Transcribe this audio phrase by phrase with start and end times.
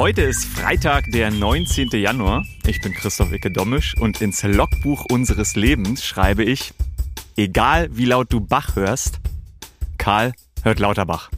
[0.00, 1.90] Heute ist Freitag, der 19.
[1.90, 2.46] Januar.
[2.66, 6.72] Ich bin Christoph Icke Dommisch und ins Logbuch unseres Lebens schreibe ich,
[7.36, 9.20] egal wie laut du Bach hörst,
[9.98, 10.32] Karl
[10.62, 11.28] hört Lauterbach.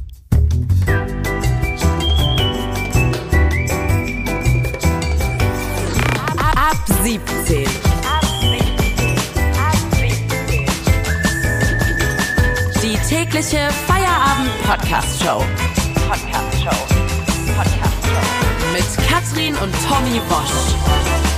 [6.38, 7.66] Ab 17.
[12.80, 15.44] Die tägliche Feierabend-Podcast-Show.
[16.08, 16.91] Podcast-Show.
[18.82, 21.31] Mit Katrin und Tommy Bosch.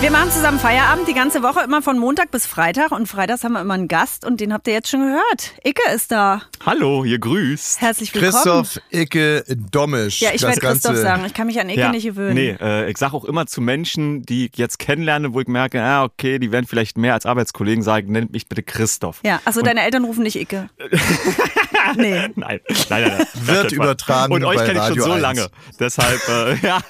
[0.00, 2.90] Wir machen zusammen Feierabend die ganze Woche, immer von Montag bis Freitag.
[2.90, 5.52] Und freitags haben wir immer einen Gast und den habt ihr jetzt schon gehört.
[5.62, 6.40] Icke ist da.
[6.64, 7.82] Hallo, ihr grüßt.
[7.82, 8.32] Herzlich willkommen.
[8.32, 10.22] Christoph Icke Dommisch.
[10.22, 11.24] Ja, ich werde Christoph Ganze- sagen.
[11.26, 12.34] Ich kann mich an Icke nicht gewöhnen.
[12.34, 15.82] Nee, äh, ich sage auch immer zu Menschen, die ich jetzt kennenlerne, wo ich merke,
[15.82, 19.20] ah, okay, die werden vielleicht mehr als Arbeitskollegen sagen, nennt mich bitte Christoph.
[19.22, 20.70] Ja, also deine Eltern rufen nicht Icke.
[21.96, 22.10] nee.
[22.12, 23.02] Nein, nein, nein.
[23.18, 23.26] nein.
[23.34, 25.20] Wird übertragen Und euch kenne ich schon so 1.
[25.22, 25.48] lange.
[25.78, 26.80] Deshalb, äh, ja.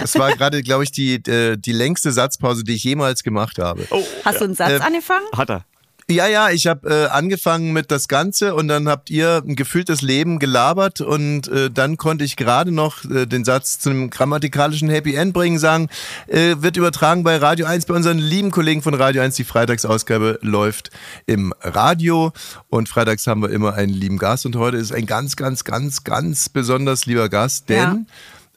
[0.00, 3.86] Das war gerade, glaube ich, die, äh, die längste Satzpause, die ich jemals gemacht habe.
[3.90, 5.24] Oh, Hast du einen Satz Äh, angefangen?
[5.36, 5.64] hat er.
[6.08, 10.02] Ja, ja, ich habe äh, angefangen mit das Ganze und dann habt ihr ein gefühltes
[10.02, 14.90] Leben gelabert und äh, dann konnte ich gerade noch äh, den Satz zu einem grammatikalischen
[14.90, 15.88] Happy End bringen, sagen,
[16.26, 19.36] äh, wird übertragen bei Radio 1, bei unseren lieben Kollegen von Radio 1.
[19.36, 20.90] Die Freitagsausgabe läuft
[21.26, 22.32] im Radio
[22.70, 26.02] und freitags haben wir immer einen lieben Gast und heute ist ein ganz, ganz, ganz,
[26.02, 28.08] ganz besonders lieber Gast, denn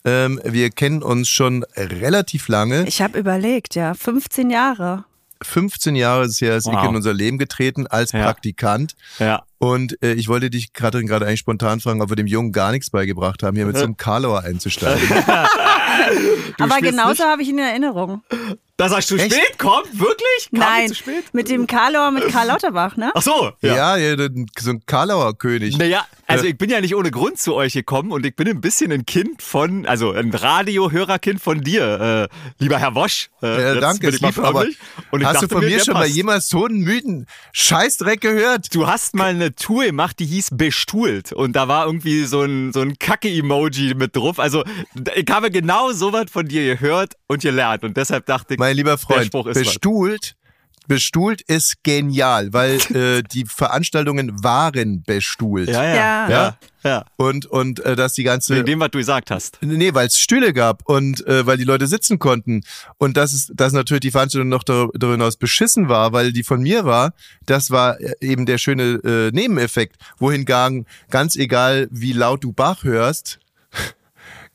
[0.05, 2.85] ähm, wir kennen uns schon relativ lange.
[2.87, 3.93] Ich habe überlegt, ja.
[3.93, 5.05] 15 Jahre.
[5.41, 6.85] 15 Jahre ist her, ist Wow.
[6.89, 8.23] In unser Leben getreten als Ja.
[8.23, 8.95] Praktikant.
[9.19, 9.43] Ja.
[9.59, 12.71] Und äh, ich wollte dich, Katrin, gerade eigentlich spontan fragen, ob wir dem Jungen gar
[12.71, 15.09] nichts beigebracht haben, hier mit so einem Karlauer einzusteigen.
[16.59, 18.21] Aber genauso habe ich ihn in Erinnerung.
[18.77, 19.31] Dass er zu Echt?
[19.31, 19.99] spät kommt?
[19.99, 20.49] Wirklich?
[20.49, 21.25] Kam Nein, Zu spät?
[21.31, 23.11] mit dem Karlauer mit Karl Lauterbach, ne?
[23.13, 23.51] Ach so.
[23.61, 24.15] ja, ja,
[24.59, 25.77] so ein Karlauer König.
[25.77, 28.61] Naja, also ich bin ja nicht ohne Grund zu euch gekommen und ich bin ein
[28.61, 33.29] bisschen ein Kind von, also ein Radiohörerkind von dir, äh, lieber Herr Wosch.
[33.43, 34.65] Äh, Ja, danke, ich lieb, aber.
[35.11, 38.73] Und ich hast du von mir der schon mal jemals so einen müden Scheißdreck gehört?
[38.73, 42.73] Du hast mal eine Tour gemacht, die hieß Bestuhlt und da war irgendwie so ein,
[42.73, 44.39] so ein Kacke-Emoji mit drauf.
[44.39, 44.63] Also
[45.15, 48.97] ich habe genau sowas von dir gehört und gelernt und deshalb dachte ich, Mein lieber
[48.97, 49.63] Freund, Spruch ist was.
[49.63, 50.35] bestuhlt,
[50.87, 55.69] bestuhlt ist genial, weil äh, die Veranstaltungen waren bestuhlt.
[55.69, 56.29] Ja, ja, Ja.
[56.29, 56.57] ja.
[56.83, 57.05] ja.
[57.15, 59.59] Und, und äh, dass die ganze Wegen dem, was du gesagt hast.
[59.61, 62.63] Nee, weil es Stühle gab und äh, weil die Leute sitzen konnten.
[62.97, 66.43] Und dass, es, dass natürlich die Veranstaltung noch dar- darüber hinaus beschissen war, weil die
[66.43, 67.13] von mir war,
[67.45, 69.95] das war äh, eben der schöne äh, Nebeneffekt.
[70.17, 73.39] Wohingegen, ganz egal wie laut du Bach hörst,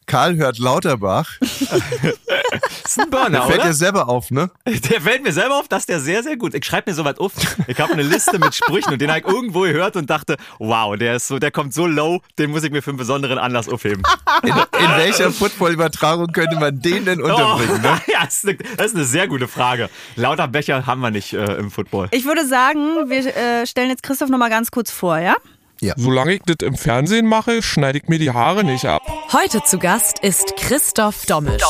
[0.09, 1.29] Karl hört Lauterbach.
[1.39, 1.53] Das
[2.87, 3.69] ist ein Burner, Fällt oder?
[3.69, 4.51] dir selber auf, ne?
[4.67, 6.55] Der fällt mir selber auf, dass der sehr, sehr gut.
[6.55, 7.33] Ich schreibe mir sowas auf.
[7.67, 10.97] Ich habe eine Liste mit Sprüchen und den habe ich irgendwo gehört und dachte, wow,
[10.97, 13.69] der ist so, der kommt so low, den muss ich mir für einen besonderen Anlass
[13.69, 14.03] aufheben.
[14.43, 18.01] In, in welcher Football-Übertragung könnte man den denn unterbringen, ne?
[18.07, 19.91] ja, das ist, eine, das ist eine sehr gute Frage.
[20.17, 22.09] Lauter Becher haben wir nicht äh, im Football.
[22.13, 25.37] Ich würde sagen, wir äh, stellen jetzt Christoph noch mal ganz kurz vor, ja?
[25.97, 29.03] Solange ich das im Fernsehen mache, schneide ich mir die Haare nicht ab.
[29.33, 31.63] Heute zu Gast ist Christoph Dommisch.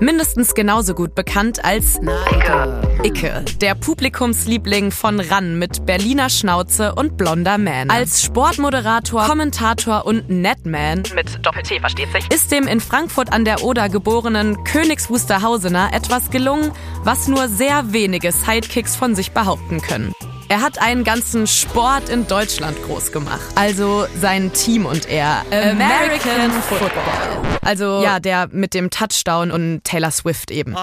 [0.00, 1.98] Mindestens genauso gut bekannt als
[2.32, 2.82] Icke.
[3.04, 7.90] Icke, der Publikumsliebling von RAN mit Berliner Schnauze und blonder Man.
[7.90, 13.62] Als Sportmoderator, Kommentator und Netman mit Doppel-T versteht sich, ist dem in Frankfurt an der
[13.62, 16.72] Oder geborenen Königs Wusterhausener etwas gelungen,
[17.02, 20.12] was nur sehr wenige Sidekicks von sich behaupten können.
[20.50, 23.38] Er hat einen ganzen Sport in Deutschland groß gemacht.
[23.54, 25.44] Also sein Team und er.
[25.50, 27.58] American Football.
[27.60, 30.74] Also ja, der mit dem Touchdown und Taylor Swift eben.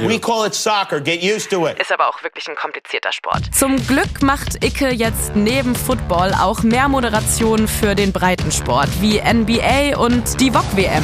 [0.00, 1.02] We call it soccer.
[1.02, 1.78] Get used to it.
[1.78, 3.54] Ist aber auch wirklich ein komplizierter Sport.
[3.54, 9.98] Zum Glück macht Icke jetzt neben Football auch mehr Moderationen für den Breitensport, wie NBA
[9.98, 11.02] und die VOG-WM.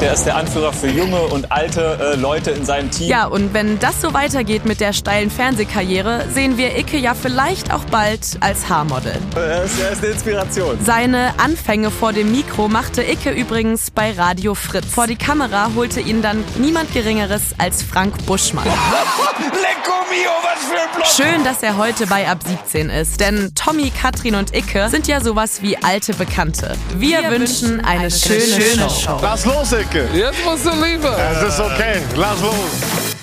[0.00, 3.08] Der ist der Anführer für junge und alte äh, Leute in seinem Team.
[3.08, 7.72] Ja, und wenn das so weitergeht mit der steilen Fernsehkarriere, sehen wir Icke ja vielleicht
[7.72, 9.18] auch bald als Haarmodel.
[9.34, 10.78] Er ist, er ist eine Inspiration.
[10.84, 14.86] Seine Anfänge vor dem Mikro machte Icke übrigens bei Radio Fritz.
[14.86, 18.64] Vor die Kamera holte ihn dann niemand Geringeres als Frank Buschmann.
[19.38, 21.06] Lecco mio, was für ein Block!
[21.06, 25.20] Schön, dass er heute bei Ab 17 ist, denn Tommy, Katrin und Icke sind ja
[25.20, 26.76] sowas wie alte Bekannte.
[26.96, 29.18] Wir, wünschen eine, schöne, Show.
[29.22, 30.08] Lass los, Icke.
[30.14, 31.14] Jetzt musst du liefern.
[31.32, 32.00] Es ist okay.
[32.14, 33.15] Lass los.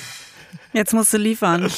[0.73, 1.71] Jetzt musst du liefern.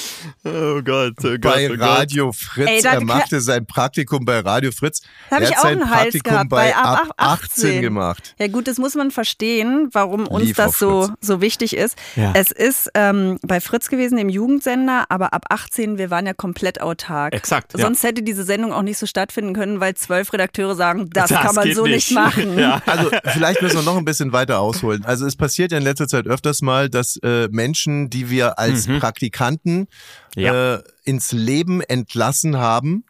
[0.46, 1.42] Oh Gott, oh Gott.
[1.42, 1.82] bei oh Gott.
[1.82, 2.70] Radio Fritz.
[2.70, 5.02] Ey, er machte sein Praktikum bei Radio Fritz.
[5.30, 8.36] Da hab er ich auch sein einen Hals Praktikum gehabt, bei ab ab 18 gemacht.
[8.40, 11.18] Ja gut, das muss man verstehen, warum uns Lief das so, Fritz.
[11.22, 11.98] so wichtig ist.
[12.16, 12.32] Ja.
[12.36, 16.80] Es ist ähm, bei Fritz gewesen, im Jugendsender, aber ab 18, wir waren ja komplett
[16.82, 17.34] autark.
[17.34, 17.84] Exakt, ja.
[17.84, 21.42] Sonst hätte diese Sendung auch nicht so stattfinden können, weil zwölf Redakteure sagen, das, Das
[21.42, 22.12] kann man so nicht, nicht.
[22.14, 22.58] machen.
[22.58, 22.82] Ja.
[22.86, 25.04] Also vielleicht müssen wir noch ein bisschen weiter ausholen.
[25.04, 28.85] Also es passiert ja in letzter Zeit öfters mal, dass äh, Menschen, die wir als
[29.00, 29.88] Praktikanten
[30.36, 30.42] Mhm.
[30.42, 30.76] Ja.
[30.76, 33.06] äh, ins Leben entlassen haben,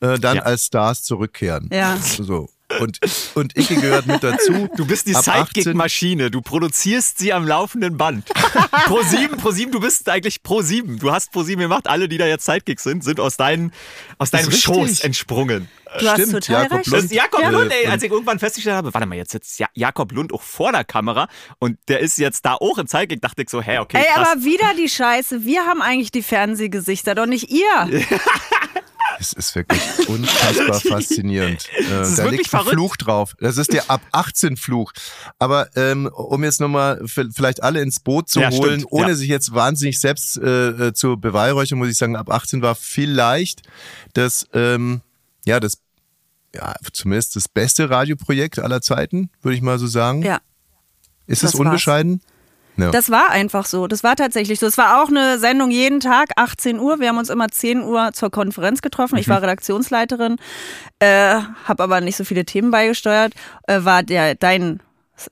[0.00, 0.42] äh, dann Ja.
[0.42, 1.68] als Stars zurückkehren.
[1.72, 1.96] Ja.
[1.98, 2.48] So.
[2.80, 2.98] Und,
[3.34, 4.68] und Icke gehört mit dazu.
[4.76, 6.30] Du bist die Ab 18 Sidekick-Maschine.
[6.30, 8.26] Du produzierst sie am laufenden Band.
[8.86, 10.98] Pro 7, Pro 7, du bist eigentlich Pro 7.
[10.98, 11.86] Du hast Pro 7 gemacht.
[11.86, 13.72] Alle, die da jetzt Sidekicks sind, sind aus, deinen,
[14.18, 14.50] aus deinem.
[14.50, 15.68] Schoß entsprungen.
[16.00, 16.86] Du hast Stimmt, total Jakob recht.
[16.88, 17.12] Lund.
[17.12, 17.48] Jakob Ja.
[17.50, 20.42] Lund, ey, als ich irgendwann festgestellt habe, warte mal, jetzt sitzt Ja- Jakob Lund auch
[20.42, 21.28] vor der Kamera
[21.60, 24.28] und der ist jetzt da auch in Sidekick, dachte ich so, hä, okay, Ey, krass.
[24.32, 25.44] aber wieder die Scheiße.
[25.44, 28.02] Wir haben eigentlich die Fernsehgesichter, doch nicht ihr.
[29.18, 31.68] Es ist wirklich unfassbar faszinierend.
[31.76, 32.74] Äh, ist da wirklich liegt ein verrückt.
[32.74, 33.36] Fluch drauf.
[33.40, 34.92] Das ist der ab 18 Fluch.
[35.38, 39.14] Aber ähm, um jetzt nochmal vielleicht alle ins Boot zu Ja, holen, stimmt, ohne ja.
[39.14, 43.62] sich jetzt wahnsinnig selbst äh, äh, zu beweihräuchern, muss ich sagen, ab 18 war vielleicht
[44.12, 45.00] das, ähm,
[45.44, 45.78] ja, das,
[46.54, 50.22] ja, zumindest das beste Radioprojekt aller Zeiten, würde ich mal so sagen.
[50.22, 50.40] Ja.
[51.26, 52.20] ist das es war's.
[52.76, 52.90] Ja.
[52.90, 53.86] Das war einfach so.
[53.86, 54.66] Das war tatsächlich so.
[54.66, 56.98] Es war auch eine Sendung jeden Tag, 18 Uhr.
[57.00, 59.14] Wir haben uns immer 10 Uhr zur Konferenz getroffen.
[59.14, 59.20] Mhm.
[59.20, 60.36] Ich war Redaktionsleiterin,
[60.98, 63.32] äh, habe aber nicht so viele Themen beigesteuert.
[63.68, 64.80] Äh, war der dein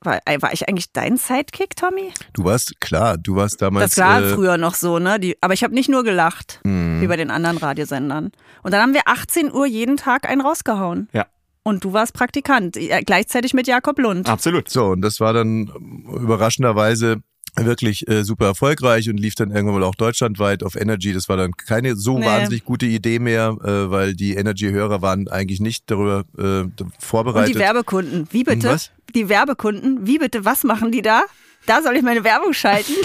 [0.04, 2.12] war, war ich eigentlich dein Sidekick, Tommy?
[2.34, 3.96] du warst, klar, du warst damals.
[3.96, 5.18] Das war äh, früher noch so, ne?
[5.18, 7.00] Die, aber ich habe nicht nur gelacht, Mhm.
[7.00, 8.30] wie bei den anderen Radiosendern.
[8.62, 11.08] Und dann haben wir 18 Uhr jeden Tag einen rausgehauen.
[11.12, 11.26] Ja,
[11.64, 14.28] Und du warst Praktikant, äh, gleichzeitig mit Jakob Lund.
[14.28, 14.68] absolut.
[14.68, 17.16] So, und das war dann ähm, überraschenderweise
[17.56, 21.12] wirklich äh, super erfolgreich und lief dann irgendwann mal auch deutschlandweit auf Energy.
[21.12, 22.26] Das war dann keine so Nee.
[22.26, 26.64] wahnsinnig gute Idee mehr, äh, weil die Energy-Hörer waren eigentlich nicht darüber äh,
[26.98, 27.48] vorbereitet.
[27.50, 28.68] Und die Werbekunden, wie bitte?
[28.68, 28.90] Was?
[29.14, 30.44] Die Werbekunden, wie bitte?
[30.44, 31.24] Was machen die da?
[31.66, 32.92] Da soll ich meine Werbung schalten.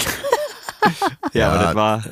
[1.33, 2.03] Ja, aber das war,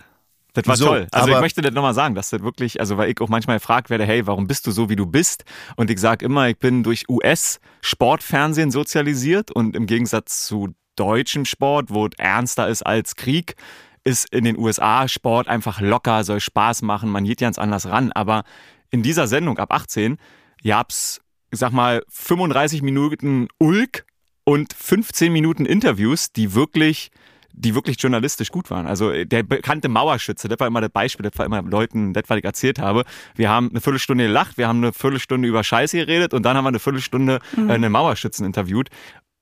[0.53, 1.07] das war So, toll.
[1.11, 3.89] Also ich möchte das nochmal sagen, dass das wirklich, also weil ich auch manchmal gefragt
[3.89, 5.45] werde, hey, warum bist du so, wie du bist?
[5.77, 11.89] Und ich sage immer, ich bin durch US-Sportfernsehen sozialisiert und im Gegensatz zu deutschem Sport,
[11.89, 13.55] wo es ernster ist als Krieg,
[14.03, 18.11] ist in den USA Sport einfach locker, soll Spaß machen, man geht ganz anders ran.
[18.11, 18.43] Aber
[18.91, 20.17] in dieser Sendung ab 18
[20.63, 21.21] gab's,
[21.51, 24.05] ich sag mal, 35 Minuten Ulk
[24.43, 27.11] und 15 Minuten Interviews, die wirklich
[27.57, 28.85] die wirklich journalistisch gut waren.
[28.87, 32.23] Also äh, der bekannte Mauerschütze, das war immer das Beispiel, das war immer Leuten, das,
[32.27, 33.03] was ich erzählt habe.
[33.35, 36.65] Wir haben eine Viertelstunde gelacht, wir haben eine Viertelstunde über Scheiße geredet und dann haben
[36.65, 38.89] wir eine Viertelstunde äh, einen Mauerschützen interviewt.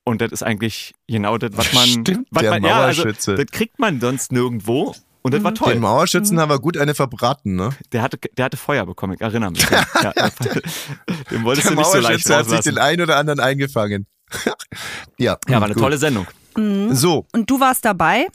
[0.06, 3.36] Und das ist eigentlich genau das, was man, Stimmt, was der man ja, also, Mauerschütze.
[3.36, 4.94] das kriegt man sonst nirgendwo.
[5.22, 5.72] Und das war toll.
[5.74, 7.70] Den Mauerschützen haben wir gut eine verbraten, ne?
[7.94, 9.62] Der hatte, der hatte Feuer bekommen, ich erinnere mich.
[9.70, 9.86] ja,
[10.16, 10.30] ja,
[11.32, 12.76] den wolltest Der du nicht so leicht Mauerschütze hat sich rauslassen.
[12.76, 14.06] den einen oder anderen eingefangen.
[15.18, 15.82] ja, Ja, war eine gut.
[15.84, 16.28] tolle Sendung.
[16.92, 18.28] So, Und du warst dabei,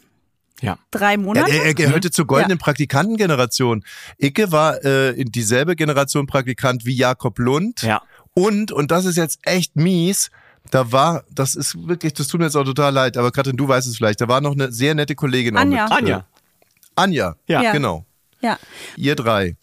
[0.62, 0.78] Ja.
[0.90, 1.50] drei Ja, Monate.
[1.52, 3.84] er, er gehörte zur goldenen Praktikantengeneration.
[4.16, 7.82] Icke war äh, in dieselbe Generation Praktikant wie Jakob Lund.
[7.82, 8.02] Ja.
[8.34, 10.30] Und, und das ist jetzt echt mies,
[10.70, 13.66] da war, das ist wirklich, das tut mir jetzt auch total leid, aber Katrin, du
[13.68, 15.84] weißt es vielleicht, da war noch eine sehr nette Kollegin auch Anja.
[15.84, 15.92] mit.
[15.92, 16.24] äh, Anja.
[16.96, 17.62] Anja, Ja.
[17.62, 17.72] Ja.
[17.72, 18.04] genau.
[18.40, 18.58] ja.
[18.96, 19.56] Ihr drei.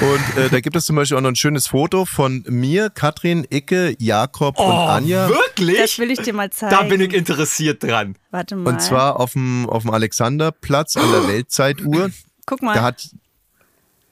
[0.00, 3.46] Und äh, da gibt es zum Beispiel auch noch ein schönes Foto von mir, Katrin,
[3.50, 5.28] Icke, Jakob und Anja.
[5.28, 5.98] Das Wirklich?
[5.98, 6.74] will ich dir mal zeigen.
[6.74, 8.16] Da bin ich interessiert dran.
[8.30, 8.72] Warte mal.
[8.72, 12.10] Und zwar auf dem, auf dem Alexanderplatz an der Weltzeituhr.
[12.46, 12.74] Guck mal.
[12.74, 13.08] Da hat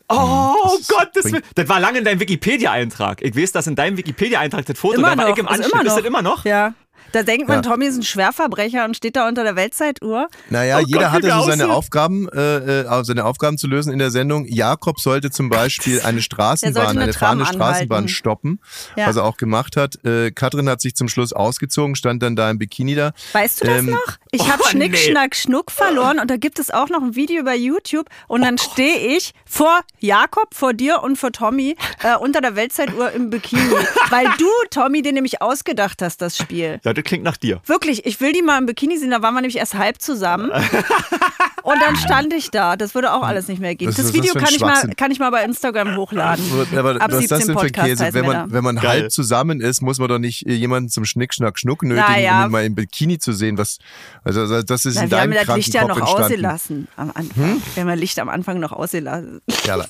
[0.08, 3.20] Oh Gott, das, das war lange in deinem Wikipedia-Eintrag.
[3.22, 5.32] Ich weiß, dass in deinem Wikipedia-Eintrag das Foto, immer da war noch.
[5.34, 5.72] ich im ist Anschnitt.
[5.72, 5.96] immer Ist noch.
[5.96, 6.44] das immer noch?
[6.44, 6.74] Ja.
[7.12, 7.70] Da denkt man, Ja.
[7.70, 10.28] Tommy ist ein Schwerverbrecher und steht da unter der Weltzeituhr.
[10.50, 11.70] Naja, Oh jeder Gott, hatte so seine aussehen.
[11.70, 14.44] Aufgaben, äh, äh, seine Aufgaben zu lösen in der Sendung.
[14.46, 18.08] Jakob sollte zum Beispiel eine Straßenbahn, eine eine fahrende Straßenbahn anhalten.
[18.08, 18.60] stoppen,
[18.94, 19.06] Ja.
[19.06, 20.04] was er auch gemacht hat.
[20.04, 23.12] Äh, Katrin hat sich zum Schluss ausgezogen, stand dann da im Bikini da.
[23.32, 24.18] Weißt du das Ähm, noch?
[24.30, 24.98] Ich habe oh, Schnick, nee.
[24.98, 28.58] Schnack, Schnuck verloren und da gibt es auch noch ein Video bei YouTube und dann
[28.58, 33.62] stehe ich vor Jakob, vor dir und vor Tommy äh, unter der Weltzeituhr im Bikini,
[34.10, 36.80] weil du, Tommy, dir nämlich ausgedacht hast, das Spiel.
[36.84, 37.60] Ja, das klingt nach dir.
[37.66, 40.50] Wirklich, ich will die mal im Bikini sehen, da waren wir nämlich erst halb zusammen.
[41.68, 42.76] Und dann stand ich da.
[42.76, 43.88] Das würde auch alles nicht mehr gehen.
[43.88, 46.44] Das das Video kann ich, mal, kann ich mal bei Instagram hochladen.
[46.76, 48.08] Aber Ab was ist das 17 denn für Käse?
[48.14, 51.58] Wenn man, wenn man halb zusammen ist, muss man doch nicht jemanden zum Schnick, Schnack,
[51.58, 52.40] Schnuck nötigen, Naja.
[52.40, 53.58] um ihn mal im Bikini zu sehen.
[53.58, 53.78] Was,
[54.24, 56.22] also also das ist Na, in wir haben deinem das Licht ja Kopf noch entstanden.
[56.24, 57.62] ausgelassen am Anfang.
[57.74, 59.40] Wir haben ja Licht am Anfang noch ausgelassen.
[59.66, 59.84] Ja,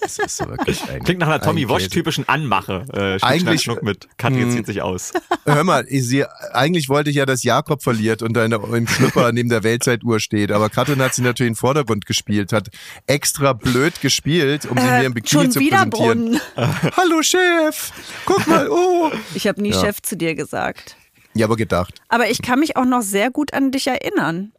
[0.00, 1.90] Das ist so wirklich ein, Klingt nach einer Tommy ein Wosch Käse.
[1.90, 2.84] typischen Anmache.
[2.92, 4.52] Äh, Schnick, Eigentlich- Schnack, Schnuck mit Katrin Mm.
[4.52, 5.12] zieht sich aus.
[5.44, 8.62] Hör mal, ich sehe, eigentlich wollte ich ja, dass Jakob verliert und da in der,
[8.62, 10.52] im Schlüpper neben der Weltzeituhr steht.
[10.52, 12.68] Aber Katrin hat sie natürlich in den Vordergrund gespielt, hat
[13.06, 16.40] extra blöd gespielt, um sie mir im Bikini Äh, schon zu wieder präsentieren.
[16.54, 16.92] Brunnen.
[16.96, 17.92] Hallo Chef,
[18.24, 19.10] guck mal, oh.
[19.34, 19.80] Ich habe nie Ja.
[19.80, 20.96] Chef zu dir gesagt.
[21.34, 22.00] Ja, aber gedacht.
[22.08, 24.52] Aber ich kann mich auch noch sehr gut an dich erinnern.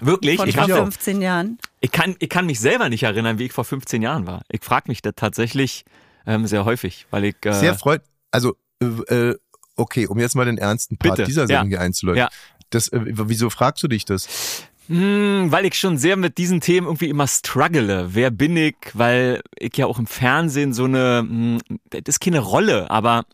[0.00, 0.36] Wirklich?
[0.36, 0.82] Von Ich, vor hab, auch.
[0.84, 1.58] 15 Jahren.
[1.80, 4.42] ich, kann, ich kann mich selber nicht erinnern, wie ich vor 15 Jahren war.
[4.48, 5.84] Ich frage mich da tatsächlich
[6.26, 7.36] ähm, sehr häufig, weil ich.
[7.44, 8.86] Äh, Sehr freut, also, äh,
[9.30, 9.38] äh,
[9.76, 11.78] okay, um jetzt mal den ernsten Part Bitte, dieser Sendung ja.
[11.78, 12.18] hier einzuläuten.
[12.20, 12.28] Ja.
[12.70, 14.28] Das, äh, wieso fragst du dich das?
[14.90, 18.08] Hm, weil ich schon sehr mit diesen Themen irgendwie immer struggle.
[18.12, 18.74] Wer bin ich?
[18.92, 21.58] Weil ich ja auch im Fernsehen so eine, hm,
[21.90, 23.24] das ist keine Rolle, aber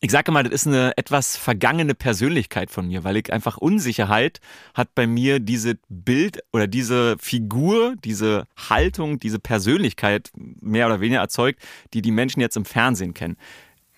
[0.00, 4.40] ich sage mal, das ist eine etwas vergangene Persönlichkeit von mir, weil ich einfach Unsicherheit
[4.72, 11.20] hat bei mir diese Bild oder diese Figur, diese Haltung, diese Persönlichkeit mehr oder weniger
[11.20, 11.60] erzeugt,
[11.94, 13.36] die die Menschen jetzt im Fernsehen kennen.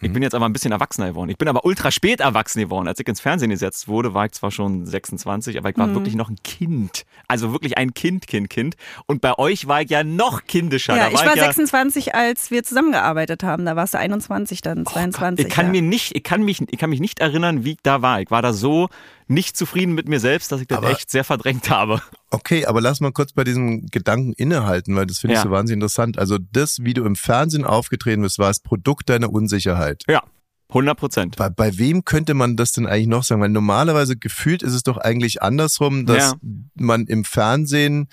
[0.02, 1.30] Ich bin jetzt aber ein bisschen erwachsener geworden.
[1.30, 2.88] Ich bin aber ultra spät erwachsen geworden.
[2.88, 6.16] Als ich ins Fernsehen gesetzt wurde, war ich zwar schon 26, aber ich war wirklich
[6.16, 7.04] noch ein Kind.
[7.28, 8.74] Also wirklich ein Kind, Kind, Kind.
[9.06, 10.96] Und bei euch war ich ja noch kindischer.
[10.96, 13.64] Ja, da ich war ja, 26, als wir zusammengearbeitet haben.
[13.64, 15.46] Da warst du 21, dann 22.
[15.46, 15.72] Ich kann ja.
[15.72, 18.20] mir nicht, ich kann mich, ich kann mich nicht erinnern, wie ich da war.
[18.20, 18.88] Ich war da so
[19.32, 22.00] nicht zufrieden mit mir selbst, dass ich das Aber- echt sehr verdrängt habe.
[22.30, 25.44] Okay, aber lass mal kurz bei diesem Gedanken innehalten, weil das finde ich Ja.
[25.44, 26.18] so wahnsinnig interessant.
[26.18, 30.02] Also das, wie du im Fernsehen aufgetreten bist, war das Produkt deiner Unsicherheit.
[30.08, 30.22] Ja,
[30.70, 31.36] 100 Prozent.
[31.36, 33.42] Bei, bei wem könnte man das denn eigentlich noch sagen?
[33.42, 36.34] Weil normalerweise gefühlt ist es doch eigentlich andersrum, dass Ja.
[36.74, 38.08] man im Fernsehen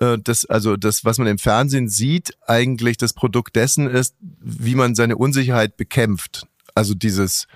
[0.00, 4.76] äh, das, also das, was man im Fernsehen sieht, eigentlich das Produkt dessen ist, wie
[4.76, 6.46] man seine Unsicherheit bekämpft.
[6.76, 7.48] Also dieses,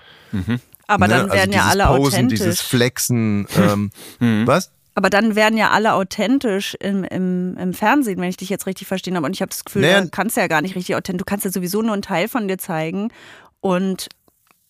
[0.87, 2.67] Aber ne, dann werden also ja dieses alle Posen, dieses authentisch.
[2.67, 3.91] Flexen, ähm,
[4.47, 4.71] was?
[4.95, 8.87] Aber dann werden ja alle authentisch im, im, im Fernsehen, wenn ich dich jetzt richtig
[8.87, 9.25] verstehen habe.
[9.25, 10.01] Und ich habe das Gefühl, Naja.
[10.01, 11.19] du kannst ja gar nicht richtig authentisch.
[11.19, 13.11] Du kannst ja sowieso nur einen Teil von dir zeigen.
[13.59, 14.09] Und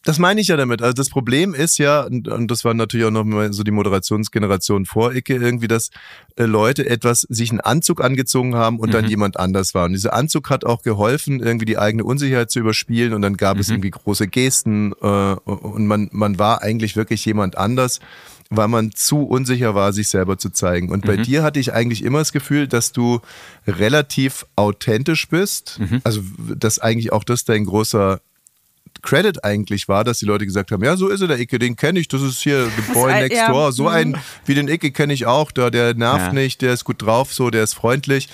[0.05, 0.81] Das meine ich ja damit.
[0.81, 3.72] Also das Problem ist ja, und, und das war natürlich auch noch mal so die
[3.72, 5.91] Moderationsgeneration vor Icke, irgendwie, dass
[6.36, 9.86] äh, Leute etwas, sich einen Anzug angezogen haben und dann jemand anders war.
[9.86, 13.57] Und dieser Anzug hat auch geholfen, irgendwie die eigene Unsicherheit zu überspielen und dann gab
[13.57, 18.01] es irgendwie große Gesten äh, und man, man war eigentlich wirklich jemand anders,
[18.50, 20.89] weil man zu unsicher war, sich selber zu zeigen.
[20.89, 23.22] Und bei dir hatte ich eigentlich immer das Gefühl, dass du
[23.65, 25.79] relativ authentisch bist.
[26.03, 26.22] Also,
[26.55, 28.19] dass eigentlich auch das dein großer
[29.01, 31.75] Credit eigentlich war, dass die Leute gesagt haben, ja, so ist er, der Icke, den
[31.75, 33.71] kenne ich, das ist hier The Boy ein- Next ja, Door.
[33.73, 33.89] So mhm.
[33.89, 36.33] einen wie den Icke kenne ich auch, da der nervt Ja.
[36.33, 38.29] nicht, der ist gut drauf, so, der ist freundlich.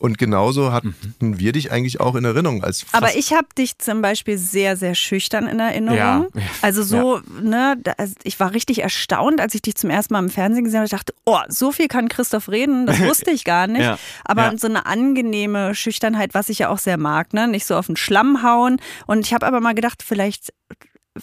[0.00, 1.38] Und genauso hatten Mhm.
[1.38, 4.94] wir dich eigentlich auch in Erinnerung als Aber ich habe dich zum Beispiel sehr, sehr
[4.94, 5.96] schüchtern in Erinnerung.
[5.98, 6.26] Ja.
[6.62, 10.20] Also so, ne, da, also ich war richtig erstaunt, als ich dich zum ersten Mal
[10.20, 10.86] im Fernsehen gesehen habe.
[10.86, 13.82] Ich dachte, oh, so viel kann Christoph reden, das wusste ich gar nicht.
[13.82, 13.98] Ja.
[14.24, 14.56] Aber Ja.
[14.58, 17.96] so eine angenehme Schüchternheit, was ich ja auch sehr mag, ne, nicht so auf den
[17.96, 18.80] Schlamm hauen.
[19.06, 20.54] Und ich habe aber mal gedacht, vielleicht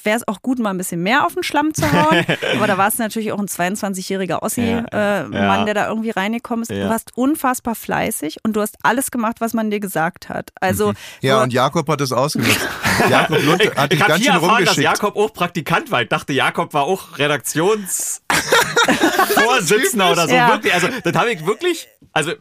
[0.04, 2.26] wäre es auch gut, mal ein bisschen mehr auf den Schlamm zu hauen.
[2.58, 5.22] aber da war es natürlich auch ein 22-jähriger Ossi-Mann, Ja.
[5.22, 5.64] äh, Ja.
[5.66, 6.72] Der da irgendwie reingekommen ist.
[6.72, 6.84] Ja.
[6.84, 10.52] Du warst unfassbar fleißig und du hast alles gemacht, was man dir gesagt hat.
[10.60, 10.92] Also
[11.22, 12.60] Ja, so- und Jakob hat das ausgenutzt.
[13.10, 14.84] Jakob Lund Ich, hat dich ich habe ganz hier schön erfahren, dass rumgeschickt.
[15.02, 16.02] Jakob auch Praktikant war.
[16.02, 18.28] Ich dachte, Jakob war auch Redaktionsvorsitzender
[20.12, 20.34] oder so.
[20.36, 20.50] Ja.
[20.50, 22.34] Wirklich, also das habe ich wirklich, also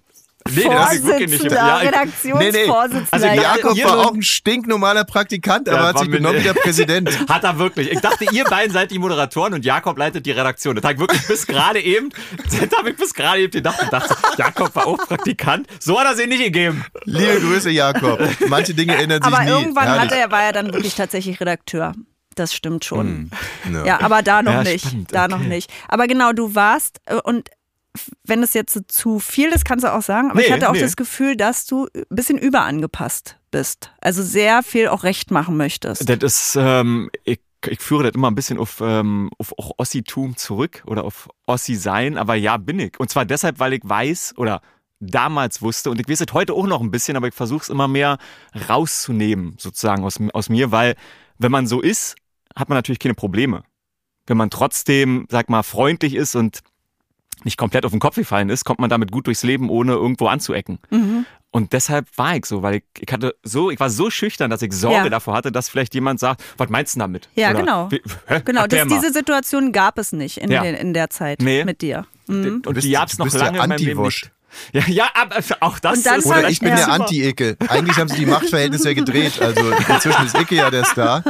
[0.55, 1.41] nee, das habe ich wirklich nicht.
[1.41, 3.09] Vorsitzender, Ja, Redaktionsvorsitzender.
[3.13, 3.43] Also ich ja.
[3.43, 7.11] dachte, Jakob war auch ein stinknormaler Praktikant, aber Ja, hat sich benommen wie der Präsident.
[7.29, 7.91] Hat er wirklich.
[7.91, 10.75] Ich dachte, ihr beiden seid die Moderatoren und Jakob leitet die Redaktion.
[10.77, 12.11] Das habe ich wirklich bis gerade eben,
[12.45, 15.67] das habe ich bis gerade eben gedacht und dachte, Jakob war auch Praktikant.
[15.81, 16.85] So hat er sich nicht gegeben.
[17.05, 18.21] Liebe Grüße, Jakob.
[18.49, 19.51] Manche Dinge ändern sich Aber nie.
[19.51, 20.03] irgendwann Herrlich.
[20.13, 21.93] hat er, war er dann wirklich tatsächlich Redakteur.
[22.35, 23.31] Das stimmt schon.
[23.73, 23.85] Ja.
[23.87, 24.85] Ja, aber da noch Ja, nicht.
[24.87, 25.33] spannend, Da okay.
[25.33, 25.73] noch nicht.
[25.89, 27.49] Aber genau, du warst äh, und
[28.25, 30.31] wenn es jetzt zu viel ist, kannst du auch sagen.
[30.31, 30.81] Aber Nee, ich hatte auch nee.
[30.81, 33.93] das Gefühl, dass du ein bisschen überangepasst bist.
[34.01, 36.09] Also sehr viel auch recht machen möchtest.
[36.09, 40.37] Das ist, ähm, ich, ich führe das immer ein bisschen auf, ähm, auf auch Ossitum
[40.37, 42.99] zurück oder auf Ossi sein, aber ja, bin ich.
[42.99, 44.61] Und zwar deshalb, weil ich weiß oder
[45.01, 47.69] damals wusste und ich weiß es heute auch noch ein bisschen, aber ich versuche es
[47.69, 48.19] immer mehr
[48.69, 50.95] rauszunehmen, sozusagen aus, aus mir, weil
[51.39, 52.17] wenn man so ist,
[52.55, 53.63] hat man natürlich keine Probleme.
[54.27, 56.61] Wenn man trotzdem, sag mal, freundlich ist und
[57.45, 60.27] nicht komplett auf den Kopf gefallen ist, kommt man damit gut durchs Leben, ohne irgendwo
[60.29, 60.79] anzuecken.
[60.91, 61.27] Mhm.
[61.51, 64.61] Und deshalb war ich so, weil ich, ich hatte so, ich war so schüchtern, dass
[64.63, 65.09] ich Sorge Ja.
[65.09, 67.29] davor hatte, dass vielleicht jemand sagt, was meinst du damit?
[67.35, 67.91] Ja, Oder, genau.
[67.91, 68.43] Wie, hä?
[68.45, 70.63] Genau, das, diese Situation gab es nicht in, Ja.
[70.63, 71.65] den, in der Zeit Nee.
[71.65, 72.07] mit dir.
[72.27, 72.63] Mhm.
[72.67, 74.23] und bist- die gab's du noch bist der lange in meinem Leben Anti-Wosch.
[74.25, 74.33] nicht.
[74.73, 76.49] Ja, ja, aber auch das ist Oder Ja.
[76.49, 76.77] ich bin Ja.
[76.77, 76.89] der.
[76.91, 77.57] Anti-Icke.
[77.69, 79.41] Eigentlich haben sie die Machtverhältnisse ja gedreht.
[79.43, 81.23] Also inzwischen ist Icke ja der Star.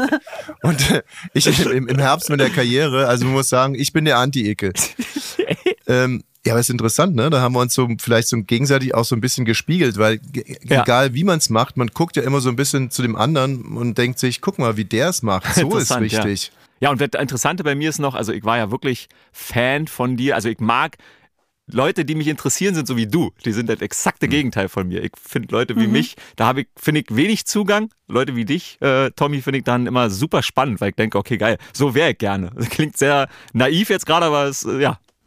[0.63, 1.03] Und äh,
[1.35, 4.73] ich im, im Herbst mit der Karriere, also man muss sagen, ich bin der Anti-Icke.
[5.87, 7.28] Ähm, Ja, aber ist interessant, ne?
[7.28, 10.21] Da haben wir uns so vielleicht so gegenseitig auch so ein bisschen gespiegelt, weil
[10.64, 10.83] Ja.
[10.83, 13.62] egal wie man es macht, man guckt ja immer so ein bisschen zu dem anderen
[13.76, 15.45] und denkt sich, guck mal, wie der es macht.
[15.55, 16.25] So ist Interessant, ja.
[16.25, 16.52] wichtig.
[16.78, 20.16] Ja, und das Interessante bei mir ist noch, also ich war ja wirklich Fan von
[20.16, 20.35] dir.
[20.35, 20.99] Also ich mag
[21.69, 23.33] Leute, die mich interessieren, sind so wie du.
[23.45, 25.02] Die sind das exakte Gegenteil von mir.
[25.02, 27.88] Ich finde Leute wie mich, da habe ich, finde ich, wenig Zugang.
[28.07, 31.38] Leute wie dich, äh, Tommy, finde ich dann immer super spannend, weil ich denke, okay,
[31.38, 32.50] geil, so wäre ich gerne.
[32.55, 34.78] Das klingt sehr naiv jetzt gerade, aber es, äh,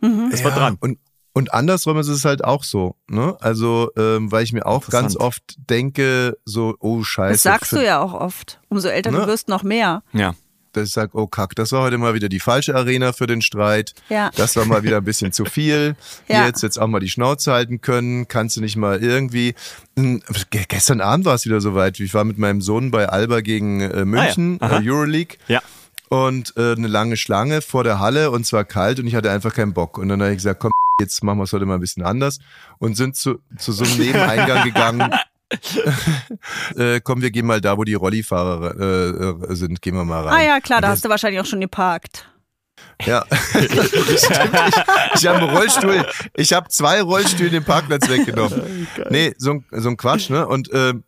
[0.02, 0.78] ist was Ja, dran.
[0.80, 0.98] Und,
[1.34, 3.38] und andersrum ist es halt auch so, ne?
[3.40, 7.34] Also, ähm, weil ich mir auch ganz oft denke, so, oh Scheiße.
[7.34, 8.60] Das sagst du ja auch oft.
[8.70, 9.20] Umso älter Ne?
[9.22, 10.04] du wirst, noch mehr.
[10.12, 10.34] Ja.
[10.74, 13.42] dass ich sage, oh Kack, das war heute mal wieder die falsche Arena für den
[13.42, 13.94] Streit.
[14.10, 14.30] Ja.
[14.36, 15.96] Das war mal wieder ein bisschen zu viel.
[16.28, 16.50] Ja.
[16.52, 18.28] Du jetzt auch mal die Schnauze halten können.
[18.28, 19.56] Kannst du nicht mal irgendwie.
[19.98, 22.00] Hm, ge- Gestern Abend war es wieder soweit.
[22.00, 24.80] Ich war mit meinem Sohn bei Alba gegen äh, München, Ah ja.
[24.80, 25.38] Äh, Euroleague.
[25.48, 25.62] Ja.
[26.10, 29.54] Und äh, eine lange Schlange vor der Halle und zwar kalt und ich hatte einfach
[29.54, 29.98] keinen Bock.
[29.98, 32.40] Und dann habe ich gesagt, komm, jetzt machen wir es heute mal ein bisschen anders
[32.80, 35.14] und sind zu, zu so einem Nebeneingang gegangen.
[36.78, 40.24] äh, komm, wir gehen mal da, wo die Rollifahrer äh, äh, sind, gehen wir mal
[40.28, 40.34] rein.
[40.34, 42.28] Ah ja, klar, da Und hast du wahrscheinlich auch schon geparkt.
[43.06, 43.72] ja, Stimmt,
[44.14, 44.76] ich,
[45.22, 48.88] ich habe einen Rollstuhl, ich habe zwei Rollstühle den Parkplatz weggenommen.
[49.10, 50.48] Nee, so, ein- so ein Quatsch, ne?
[50.48, 51.04] Und ähm,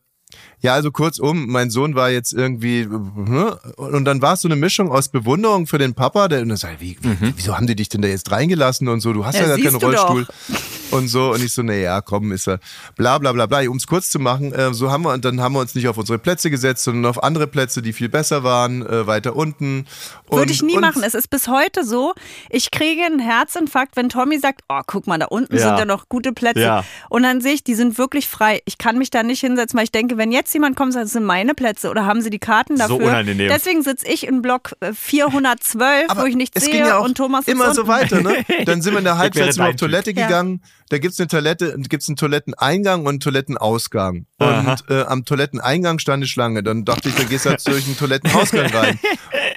[0.62, 3.58] ja, also kurzum, mein Sohn war jetzt irgendwie, ne?
[3.78, 6.58] und dann war es so eine Mischung aus Bewunderung für den Papa, der und dann
[6.58, 9.36] sagt, wie, wie, wieso haben die dich denn da jetzt reingelassen und so, du hast
[9.36, 10.28] ja, Ja, gar keinen Rollstuhl
[10.92, 12.60] und so und ich so, nee, ja, komm, ist er,
[12.96, 15.42] bla bla bla bla, um es kurz zu machen, äh, so haben wir, und dann
[15.42, 18.44] haben wir uns nicht auf unsere Plätze gesetzt, sondern auf andere Plätze, die viel besser
[18.44, 19.86] waren, äh, weiter unten.
[20.30, 21.04] Würde Und- ich nie und- machen.
[21.04, 22.14] Es ist bis heute so,
[22.50, 25.62] ich kriege einen Herzinfarkt, wenn Tommy sagt, oh, guck mal, da unten Ja.
[25.62, 26.60] sind ja noch gute Plätze.
[26.62, 26.84] Ja.
[27.10, 28.62] Und dann sehe ich, die sind wirklich frei.
[28.66, 31.06] Ich kann mich da nicht hinsetzen, weil ich denke, wenn jetzt jemand kommt und sagt,
[31.06, 33.08] das sind meine Plätze oder haben sie die Karten So dafür.
[33.08, 33.50] unangenehm.
[33.50, 37.06] Deswegen sitze ich in Block äh, 412, wo ich nichts es sehe ging ja auch
[37.06, 37.92] und Thomas ist immer so unten.
[37.94, 38.46] weiter, ne?
[38.66, 40.18] Dann sind wir in der Halbzeit wäre sind wir dein auf Toilette Typ.
[40.18, 40.28] Ja.
[40.28, 40.62] gegangen.
[40.90, 44.26] Da gibt's eine Toilette, gibt's einen Toiletteneingang und einen Toilettenausgang.
[44.40, 44.72] Aha.
[44.72, 46.64] Und äh, am Toiletteneingang stand eine Schlange.
[46.64, 49.00] Dann dachte ich, da gehst du halt durch den Toilettenausgang rein.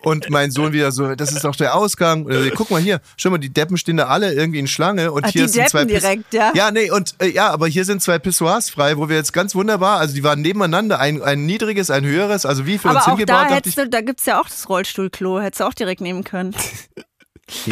[0.05, 2.25] Und mein Sohn wieder so, das ist doch der Ausgang.
[2.27, 4.67] Und er sagt, guck mal hier, schau mal, die Deppen stehen da alle irgendwie in
[4.69, 6.53] Schlange und Ach, hier die sind zwei Deppen Piss- direkt, ja?
[6.55, 9.55] Ja, nee, und äh, ja, aber hier sind zwei Pissoirs frei, wo wir jetzt ganz
[9.55, 13.07] wunderbar, also die waren nebeneinander, ein, ein niedriges, ein höheres, also wie für Aber uns
[13.07, 16.01] auch hingebaut, da, hättest du, da gibt's ja auch das Rollstuhlklo, hättest du auch direkt
[16.01, 16.55] nehmen können.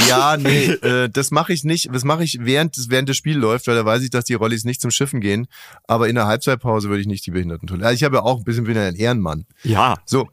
[0.06, 1.88] Ja, nee, äh, das mache ich nicht.
[1.94, 4.34] Das mache ich während, des- während das Spiel läuft, weil da weiß ich, dass die
[4.34, 5.46] Rollis nicht zum Schiffen gehen.
[5.86, 7.86] Aber in der Halbzeitpause würde ich nicht die Behindertentoilette.
[7.86, 9.46] Also ich habe ja auch ein bisschen bin ja ein Ehrenmann.
[9.62, 9.94] Ja.
[10.04, 10.28] So.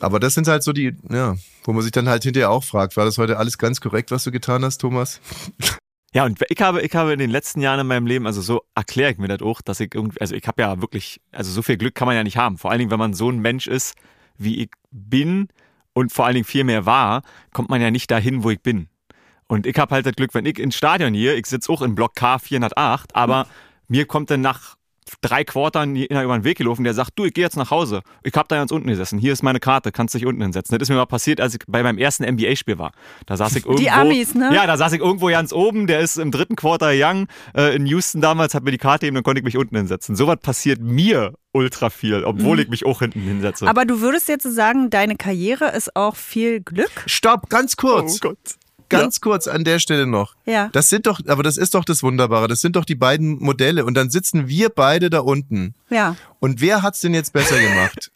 [0.00, 2.96] Aber das sind halt so die, ja, wo man sich dann halt hinterher auch fragt,
[2.96, 5.20] war das heute alles ganz korrekt, was du getan hast, Thomas?
[6.14, 8.62] Ja, und ich habe, ich habe in den letzten Jahren in meinem Leben, also so
[8.74, 11.60] erkläre ich mir das auch, dass ich irgendwie, also ich habe ja wirklich, also so
[11.60, 12.56] viel Glück kann man ja nicht haben.
[12.56, 13.94] Vor allen Dingen, wenn man so ein Mensch ist,
[14.38, 15.48] wie ich bin
[15.92, 18.88] und vor allen Dingen viel mehr war, kommt man ja nicht dahin, wo ich bin.
[19.48, 21.94] Und ich habe halt das Glück, wenn ich ins Stadion hier, ich sitze auch in
[21.94, 23.46] Block K 408, aber
[23.86, 24.77] mir kommt dann nach
[25.20, 28.02] drei Quartern über den Weg gelaufen, der sagt, du, ich gehe jetzt nach Hause.
[28.22, 29.18] Ich habe da ganz unten gesessen.
[29.18, 30.76] Hier ist meine Karte, kannst dich unten hinsetzen.
[30.78, 32.92] Das ist mir mal passiert, als ich bei meinem ersten NBA-Spiel war.
[33.26, 33.88] Da saß ich irgendwo.
[33.90, 34.50] Amis, ne?
[34.54, 35.86] Ja, da saß ich irgendwo ganz oben.
[35.86, 37.26] Der ist im dritten Quarter young.
[37.56, 40.16] Äh, in Houston damals hat mir die Karte eben, dann konnte ich mich unten hinsetzen.
[40.16, 43.66] Sowas passiert mir ultra viel, obwohl ich mich auch hinten hinsetze.
[43.66, 46.90] Aber du würdest jetzt sagen, deine Karriere ist auch viel Glück?
[47.06, 48.16] Stopp, ganz kurz.
[48.16, 48.38] oh Gott.
[48.88, 50.34] Ganz kurz an der Stelle noch.
[50.46, 50.68] Ja.
[50.72, 52.48] Das sind doch, aber das ist doch das Wunderbare.
[52.48, 53.84] Das sind doch die beiden Modelle.
[53.84, 55.74] Und dann sitzen wir beide da unten.
[55.90, 56.16] Ja.
[56.40, 58.10] Und wer hat's denn jetzt besser gemacht?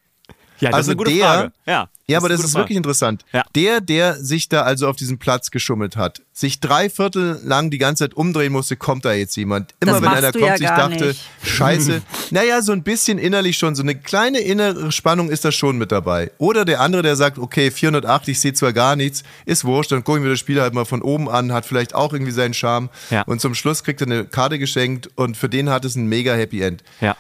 [0.62, 1.52] Ja, das Also ist eine gute der- Frage.
[1.66, 2.64] Ja, Ja, aber das ist Frage.
[2.64, 3.24] wirklich interessant.
[3.32, 3.42] Ja.
[3.54, 7.78] Der, der sich da also auf diesen Platz geschummelt hat, sich drei Viertel lang die
[7.78, 9.74] ganze Zeit umdrehen musste, kommt da jetzt jemand.
[9.80, 11.20] Immer Das wenn einer kommt, ja sich dachte, nicht.
[11.42, 12.02] scheiße.
[12.30, 15.90] naja, so ein bisschen innerlich schon, so eine kleine innere Spannung ist da schon mit
[15.90, 16.30] dabei.
[16.38, 20.04] Oder der andere, der sagt, okay, 408, ich sehe zwar gar nichts, ist wurscht, dann
[20.04, 22.88] gucken wir das Spiel halt mal von oben an, hat vielleicht auch irgendwie seinen Charme.
[23.10, 23.22] Ja.
[23.22, 26.34] Und zum Schluss kriegt er eine Karte geschenkt und für den hat es ein mega
[26.34, 26.82] Happy End.
[27.00, 27.16] Ja.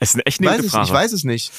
[0.00, 0.86] Es ist eine echt eine Weiß gute es, Frage.
[0.86, 1.52] ich weiß es nicht.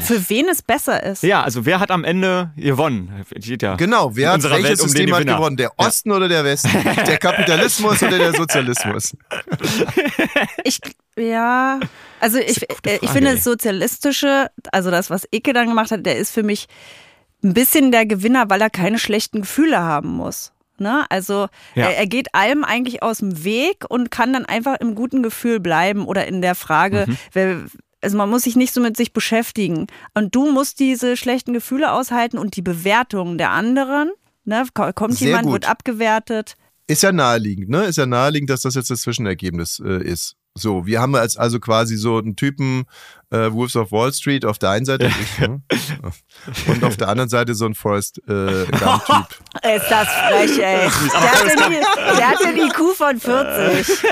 [0.00, 1.22] Für wen es besser ist.
[1.22, 3.24] Ja, also wer hat am Ende gewonnen?
[3.46, 5.56] Ja Genau, wer hat welches Welt um System hat gewonnen?
[5.56, 6.70] Der Osten oder der Westen?
[7.06, 9.16] Der Kapitalismus oder der Sozialismus?
[10.64, 10.80] Ich,
[11.16, 11.78] ja,
[12.20, 13.34] also ich, ich finde ey.
[13.36, 16.66] das Sozialistische, also das, was Icke dann gemacht hat, der ist für mich
[17.44, 20.52] ein bisschen der Gewinner, weil er keine schlechten Gefühle haben muss.
[20.78, 21.04] Ne?
[21.10, 21.86] Also Ja.
[21.88, 25.60] er, er geht allem eigentlich aus dem Weg und kann dann einfach im guten Gefühl
[25.60, 27.18] bleiben oder in der Frage, Mhm.
[27.32, 27.56] wer,
[28.02, 29.86] also man muss sich nicht so mit sich beschäftigen.
[30.14, 34.10] Und du musst diese schlechten Gefühle aushalten und die Bewertungen der anderen.
[34.44, 34.64] Ne?
[34.74, 35.52] Ko- Kommt Sehr jemand, gut.
[35.54, 36.56] wird abgewertet.
[36.88, 37.84] Ist ja naheliegend, ne?
[37.84, 40.34] Ist ja naheliegend, dass das jetzt das Zwischenergebnis äh, ist.
[40.54, 42.84] So, wir haben jetzt also quasi so einen Typen
[43.30, 45.62] äh, Wolves of Wall Street auf der einen Seite ich, ne?
[46.66, 49.26] und auf der anderen Seite so ein Forrest äh, Gump-Typ.
[49.62, 50.90] Ist das frech, ey.
[51.12, 54.04] Der hat, den, der hat den IQ von 40.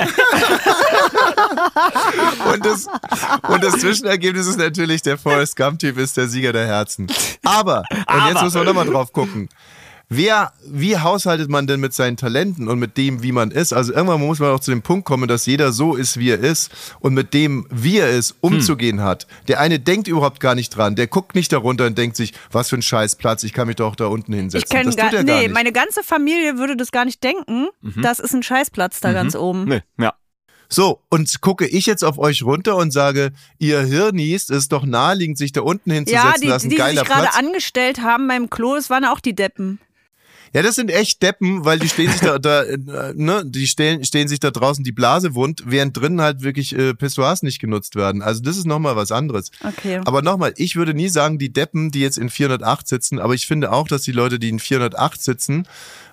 [2.52, 2.86] Und das,
[3.48, 7.06] und das Zwischenergebnis ist natürlich, der Forrest Gump-Typ ist der Sieger der Herzen.
[7.44, 9.48] Aber, und jetzt müssen wir nochmal drauf gucken.
[10.12, 13.72] Wer, wie haushaltet man denn mit seinen Talenten und mit dem, wie man ist?
[13.72, 16.40] Also irgendwann muss man auch zu dem Punkt kommen, dass jeder so ist, wie er
[16.40, 19.04] ist und mit dem, wie er ist, umzugehen Hm.
[19.04, 19.28] hat.
[19.46, 22.68] Der eine denkt überhaupt gar nicht dran, der guckt nicht darunter und denkt sich, was
[22.70, 24.64] für ein Scheißplatz, ich kann mich doch da unten hinsetzen.
[24.66, 25.54] Ich kenne das gar, tut er gar nee, nicht.
[25.54, 27.68] meine ganze Familie würde das gar nicht denken.
[27.80, 28.02] Mhm.
[28.02, 29.66] Das ist ein Scheißplatz da ganz oben.
[29.66, 30.14] Nee, ja.
[30.68, 35.38] So, und gucke ich jetzt auf euch runter und sage, ihr Hirnis ist doch naheliegend,
[35.38, 38.26] sich da unten hinzusetzen, Ja, das die, ist ein die geiler sich gerade angestellt haben
[38.26, 39.78] beim Klo, das waren auch die Deppen.
[40.52, 42.78] Ja, das sind echt Deppen, weil die stehen sich da, da äh,
[43.14, 46.92] ne, die stehen, stehen sich da draußen die Blase wund, während drinnen halt wirklich äh,
[46.94, 48.20] Pissoirs nicht genutzt werden.
[48.20, 49.52] Also das ist nochmal was anderes.
[49.62, 50.00] Okay.
[50.04, 53.46] Aber nochmal, ich würde nie sagen, die Deppen, die jetzt in 408 sitzen, aber ich
[53.46, 55.68] finde auch, dass die Leute, die in 408 sitzen,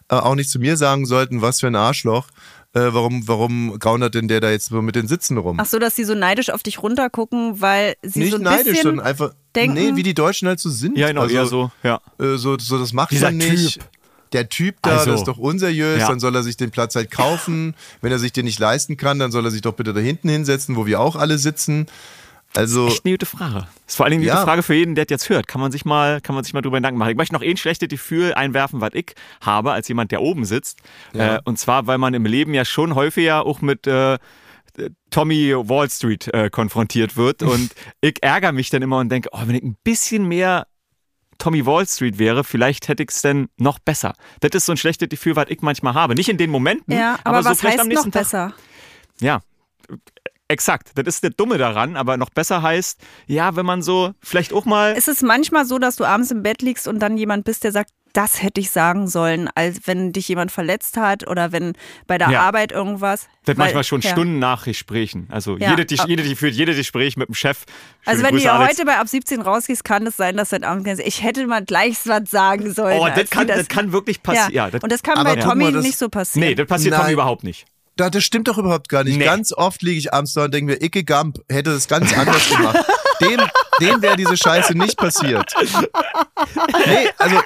[0.10, 2.28] äh, auch nicht zu mir sagen sollten, was für ein Arschloch.
[2.74, 5.58] Äh, warum, warum gaunert denn der da jetzt so mit den Sitzen rum?
[5.60, 8.66] Ach so, dass sie so neidisch auf dich runtergucken, weil sie nicht so ein neidisch,
[8.66, 10.98] bisschen sondern einfach, denken- nee, wie die Deutschen halt so sind.
[10.98, 12.02] Ja, genau, also, eher so, ja.
[12.20, 13.76] äh, so, so, das macht Dieser man nicht.
[13.80, 13.90] Typ.
[14.34, 15.12] Der Typ da, Also.
[15.12, 16.08] das ist doch unseriös, Ja.
[16.10, 17.76] dann soll er sich den Platz halt kaufen.
[18.02, 20.30] Wenn er sich den nicht leisten kann, dann soll er sich doch bitte da hinten
[20.30, 21.88] hinsetzen, wo wir auch alle sitzen.
[22.56, 23.54] Also, Echt eine gute Frage.
[23.56, 24.36] Das ist vor allen Dingen eine Ja.
[24.36, 25.48] gute Frage für jeden, der das jetzt hört.
[25.48, 27.12] Kann man sich mal, kann man sich mal drüber Gedanken machen.
[27.12, 30.80] Ich möchte noch ein schlechtes Gefühl einwerfen, was ich habe, als jemand, der oben sitzt.
[31.14, 31.36] Ja.
[31.36, 34.18] Äh, und zwar, weil man im Leben ja schon häufiger auch mit äh,
[35.10, 37.42] Tommy Wall Street äh, konfrontiert wird.
[37.44, 40.68] Und ich ärgere mich dann immer und denke, oh, wenn ich ein bisschen mehr
[41.38, 44.14] Tommy Wall Street wäre, vielleicht hätte ich es denn noch besser.
[44.42, 46.16] Das ist so ein schlechtes Gefühl, was ich manchmal habe.
[46.16, 48.22] Nicht in den Momenten, Ja, aber, so was vielleicht heißt am noch nächsten Tag.
[48.24, 48.54] besser?
[49.20, 49.42] Ja,
[50.48, 50.92] exakt.
[50.96, 54.66] Das ist das Dumme daran, aber noch besser heißt, ja, wenn man so vielleicht auch
[54.66, 54.94] mal.
[54.94, 57.72] Ist es manchmal so, dass du abends im Bett liegst und dann jemand bist, der
[57.72, 61.74] sagt, das hätte ich sagen sollen, als wenn dich jemand verletzt hat oder wenn
[62.08, 62.42] bei der Ja.
[62.42, 63.28] Arbeit irgendwas.
[63.46, 64.10] Das Weil- manchmal schon ja.
[64.10, 65.28] Stunden nach Gesprächen.
[65.32, 65.70] Also Ja.
[65.70, 67.66] jede, jede, jede, führt jedes Gespräch mit dem Chef.
[68.06, 70.88] Also Schöne wenn du heute bei ab 17 rausgehst, kann es sein, dass dein Abend
[70.88, 73.00] ich hätte mal gleich was sagen sollen.
[73.00, 74.52] Oh, das kann, die das kann wirklich passieren.
[74.54, 74.72] Ja.
[74.72, 76.50] das, und das kann bei Tommy mal, das- nicht so passieren.
[76.50, 77.02] nee, das passiert Nein.
[77.02, 77.66] Tommy überhaupt nicht.
[77.98, 79.18] da, das stimmt doch überhaupt gar nicht.
[79.18, 79.26] Nee.
[79.26, 82.48] Ganz oft liege ich abends da und denke mir, Icke Gump hätte das ganz anders
[82.56, 82.78] gemacht.
[83.22, 83.40] Dem,
[83.80, 85.54] dem wäre diese Scheiße nicht passiert.
[86.86, 87.38] Nee, also,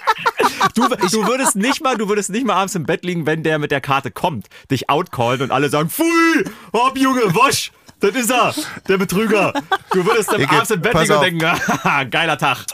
[0.75, 3.59] Du, du würdest nicht mal, du würdest nicht mal abends im Bett liegen, wenn der
[3.59, 8.31] mit der Karte kommt, dich outcallen und alle sagen, Pfui, hopp Junge, wasch, das ist
[8.31, 8.53] er,
[8.87, 9.53] der Betrüger.
[9.91, 12.65] Du würdest dann abends im Bett liegen und denken, haha, geiler Tag.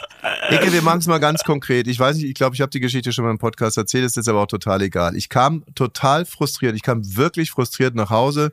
[0.50, 1.88] Icke, wir machen es mal ganz konkret.
[1.88, 4.16] Ich weiß nicht, ich glaube, ich habe die Geschichte schon mal im Podcast erzählt, ist
[4.16, 5.16] jetzt aber auch total egal.
[5.16, 8.52] Ich kam total frustriert, ich kam wirklich frustriert nach Hause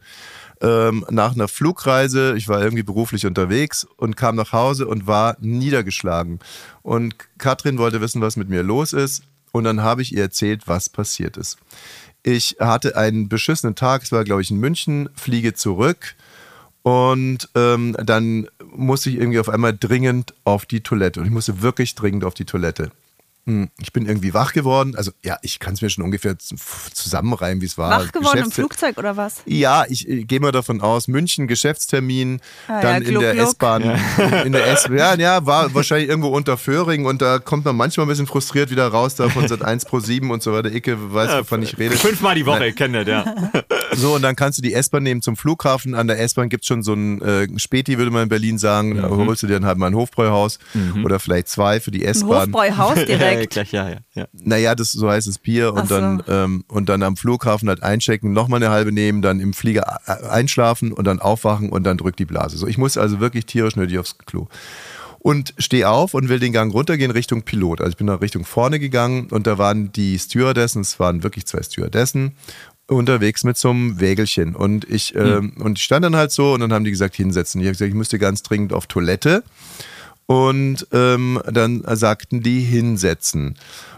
[0.65, 2.35] ähm, nach einer Flugreise.
[2.37, 6.41] Ich war irgendwie beruflich unterwegs und kam nach Hause und war niedergeschlagen.
[6.83, 9.25] Und Katrin wollte wissen, was mit mir los ist.
[9.53, 11.59] Und dann habe ich ihr erzählt, was passiert ist.
[12.23, 16.17] Ich hatte einen beschissenen Tag, es war, glaube ich, in München, fliege zurück
[16.83, 21.21] und ähm, dann musste ich irgendwie auf einmal dringend auf die Toilette.
[21.21, 22.91] Und ich musste wirklich dringend auf die Toilette.
[23.47, 24.95] Hm, Ich bin irgendwie wach geworden.
[24.97, 27.91] Also ja, ich kann es mir schon ungefähr zusammenreimen, wie es war.
[28.01, 29.43] Wach geworden im Flugzeug oder was?
[29.47, 33.35] ja, ich äh, gehe mal davon aus, München, Geschäftstermin, Ah, dann ja, in der.
[33.39, 33.83] S-Bahn,
[34.45, 38.07] in der S, ja, ja, war wahrscheinlich irgendwo unter Föhring und da kommt man manchmal
[38.07, 40.73] ein bisschen frustriert wieder raus, da von Sat 1 pro 7 und so weiter.
[40.73, 41.97] Icke weiß, wovon ich rede.
[41.97, 43.63] Fünfmal die Woche, ich kenne das, ja.
[43.93, 45.95] So, und dann kannst du die S-Bahn nehmen zum Flughafen.
[45.95, 48.97] An der S-Bahn gibt's schon so ein äh, Späti, würde man in Berlin sagen.
[48.97, 50.59] Da holst du dir dann halt mal ein Hofbräuhaus
[51.05, 52.53] oder vielleicht zwei für die Ein S-Bahn.
[52.53, 53.51] Hofbräuhaus ja, direkt.
[53.53, 54.27] gleich, ja, ja, ja.
[54.33, 55.95] Naja, das so heißt es Bier und so.
[55.97, 60.01] dann ähm, und dann am Flughafen halt einchecken, nochmal eine halbe nehmen, dann im Flieger
[60.07, 62.57] äh, einschlafen und dann aufwachen und dann drückt die Blase.
[62.57, 64.49] So, ich muss also wirklich tierisch nötig aufs Klo.
[65.19, 67.81] Und stehe auf und will den Gang runtergehen Richtung Pilot.
[67.81, 71.47] Also ich bin nach Richtung vorne gegangen und da waren die Stewardessen, es waren wirklich
[71.47, 72.33] zwei Stewardessen,
[72.87, 74.55] unterwegs mit so einem Wägelchen.
[74.55, 77.61] Und ich, ähm, und ich stand dann halt so und dann haben die gesagt, hinsetzen.
[77.61, 79.43] Ich habe gesagt, ich müsste ganz dringend auf Toilette.
[80.27, 83.57] Und ähm, dann sagten die hinsetzen.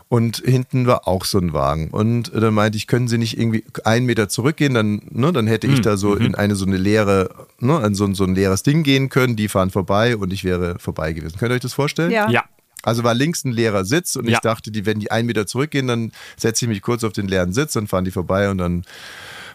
[0.09, 1.91] Und hinten war auch so ein Wagen.
[1.91, 5.67] Und dann meinte ich, können Sie nicht irgendwie einen Meter zurückgehen, dann, ne, dann hätte
[5.67, 8.63] ich da so in eine so eine leere, ne, an so, ein- so ein leeres
[8.63, 9.35] Ding gehen können.
[9.35, 11.37] Die fahren vorbei und ich wäre vorbei gewesen.
[11.39, 12.13] Könnt ihr euch das vorstellen?
[12.13, 12.31] Ja.
[12.31, 12.45] Ja.
[12.87, 14.41] Also war links ein leerer Sitz und ich Ja.
[14.41, 17.53] dachte, die, wenn die einen Meter zurückgehen, dann setze ich mich kurz auf den leeren
[17.53, 18.85] Sitz, dann fahren die vorbei und dann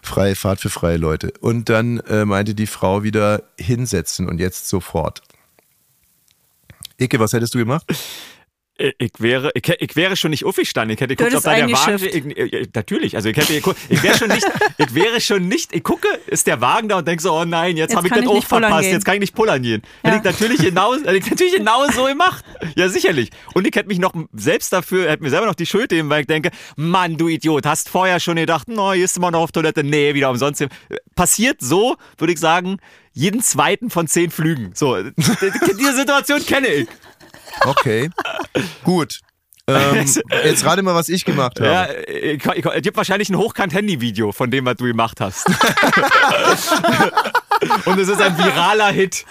[0.04, 1.32] freie Fahrt für freie Leute.
[1.39, 5.22] Und dann äh, meinte die Frau wieder hinsetzen und jetzt sofort.
[7.00, 7.86] Icke, was hättest du gemacht?
[8.82, 10.96] Ich, ich wäre, ich, ich wäre schon nicht aufgestanden.
[10.96, 12.04] Ich hätte geguckt, ob da der Wagen.
[12.04, 14.46] Ich, ich, natürlich, also ich hätte geguckt, ich wäre schon nicht,
[14.78, 17.78] ich wäre schon nicht, ich gucke, ist der Wagen da und denke so, oh nein,
[17.78, 19.82] jetzt, Jetzt habe ich das auch verpasst, jetzt kann ich nicht pullern gehen.
[20.04, 20.17] Hätte Ja.
[20.17, 22.44] ich natürlich genau, hätte ich natürlich genau so gemacht.
[22.76, 23.30] Ja, sicherlich.
[23.54, 26.22] Und ich hätte mich noch selbst dafür, hätte mir selber noch die Schuld geben, weil
[26.22, 29.52] ich denke, Mann, du Idiot, hast vorher schon gedacht, no, hier ist immer noch auf
[29.52, 30.65] Toilette, nee, wieder umsonst.
[31.15, 32.78] Passiert so, würde ich sagen,
[33.13, 34.72] jeden zweiten von zehn Flügen.
[34.74, 34.98] So,
[35.80, 36.88] diese Situation kenne ich.
[37.66, 38.10] Okay.
[38.84, 39.20] Gut.
[39.68, 40.06] Ähm,
[40.44, 41.70] jetzt rate mal, was ich gemacht habe.
[41.70, 45.48] Ja, ich, ich, es gibt wahrscheinlich ein Hochkant-Handy-Video von dem, was du gemacht hast.
[47.86, 49.26] Und es ist ein viraler Hit.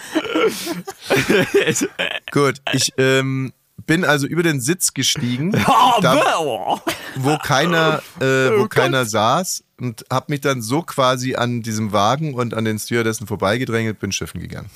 [2.31, 3.53] Gut, ich ähm,
[3.87, 6.79] bin also über den Sitz gestiegen, Oh, da, oh.
[7.17, 12.35] wo keiner, äh, wo keiner saß und habe mich dann so quasi an diesem Wagen
[12.35, 14.71] und an den Stewardessen vorbeigedrängelt, bin schiffen gegangen.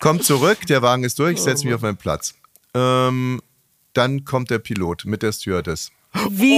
[0.00, 2.34] Kommt zurück, der Wagen ist durch, ich setze mich auf meinen Platz.
[2.74, 3.40] Ähm,
[3.94, 5.90] dann kommt der Pilot mit der Stewardess.
[6.30, 6.56] Wie?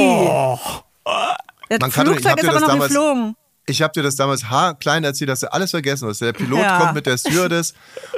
[1.68, 3.36] Das Man kann doch- ich Flugzeug hab ist dir aber das noch damals- geflogen.
[3.66, 6.20] Ich habe dir das damals haarklein erzählt, dass du alles vergessen hast.
[6.20, 6.78] Der Pilot Ja.
[6.80, 7.74] kommt mit der Stewardess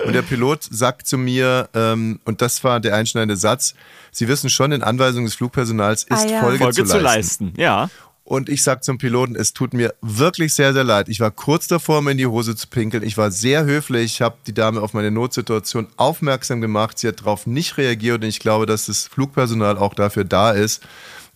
[0.07, 3.75] und der Pilot sagt zu mir, ähm, und das war der einschneidende Satz,
[4.15, 6.41] Sie wissen schon, in Anweisung des Flugpersonals ist Ah, ja.
[6.41, 7.53] Folge, Folge zu leisten.
[7.57, 7.91] Ja.
[8.33, 11.11] Und ich sag zum Piloten, es tut mir wirklich sehr, sehr leid.
[11.11, 13.03] Ich war kurz davor, mir in die Hose zu pinkeln.
[13.03, 14.15] Ich war sehr höflich.
[14.15, 16.99] Ich habe die Dame auf meine Notsituation aufmerksam gemacht.
[16.99, 20.83] Sie hat darauf nicht reagiert und ich glaube, dass das Flugpersonal auch dafür da ist,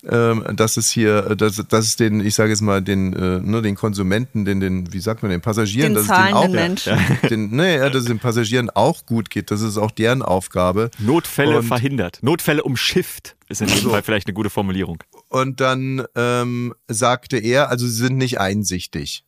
[0.07, 3.75] dass es hier, dass, dass es den, ich sage jetzt mal, den, äh, ne, den
[3.75, 6.97] Konsumenten, den, den, wie sagt man, den Passagieren, Den dass es denen auch, zahlenden Menschen.
[7.29, 9.51] Den, ja, dass es den Passagieren auch gut geht.
[9.51, 10.91] Das ist auch deren Aufgabe.
[10.99, 12.19] Notfälle Und- verhindert.
[12.21, 15.03] Notfälle umschifft ist in jedem Fall vielleicht eine gute Formulierung.
[15.29, 19.23] Und dann ähm, sagte er, also sie sind nicht einsichtig.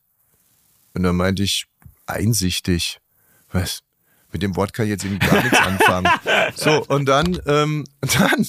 [0.94, 1.66] Und dann meinte ich,
[2.06, 3.00] einsichtig?
[3.52, 3.80] Was?
[4.32, 6.08] Mit dem Wort kann ich jetzt irgendwie gar nichts anfangen.
[6.56, 8.46] So, und dann, ähm, dann